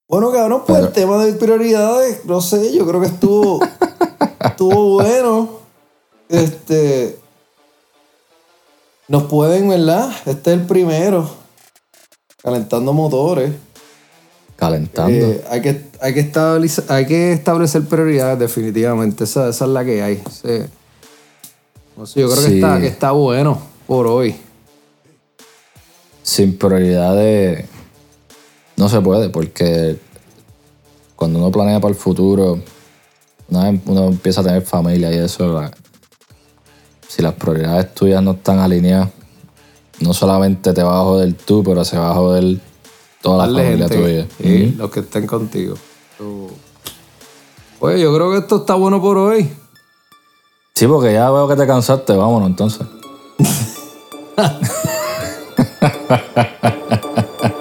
[0.09, 3.59] Bueno, cabrón, pues el tema de prioridades, no sé, yo creo que estuvo,
[4.39, 5.49] estuvo bueno.
[6.29, 7.19] Este.
[9.09, 10.09] Nos pueden, ¿verdad?
[10.25, 11.29] Este es el primero.
[12.41, 13.53] Calentando motores.
[14.57, 15.11] Calentando.
[15.27, 19.23] Eh, hay, que, hay, que establecer, hay que establecer prioridades, definitivamente.
[19.23, 20.21] Esa, esa es la que hay.
[20.29, 20.63] Sí.
[21.95, 24.35] No sé, yo creo que, está, que está bueno por hoy.
[26.23, 27.65] Sin prioridades
[28.75, 29.97] no se puede, porque
[31.15, 32.59] cuando uno planea para el futuro,
[33.49, 35.71] una vez uno empieza a tener familia y eso, la-
[37.07, 39.09] si las prioridades tuyas no están alineadas,
[39.99, 42.59] no solamente te va a joder tú, pero se va a joder
[43.27, 44.27] toda la familia gente, tuya.
[44.67, 44.77] Ujú.
[44.77, 45.75] los que estén contigo.
[46.17, 46.47] So,
[47.79, 49.49] Pues yo creo que esto está bueno por hoy.
[50.73, 52.85] Sí, porque ya veo que te cansaste, vámonos entonces.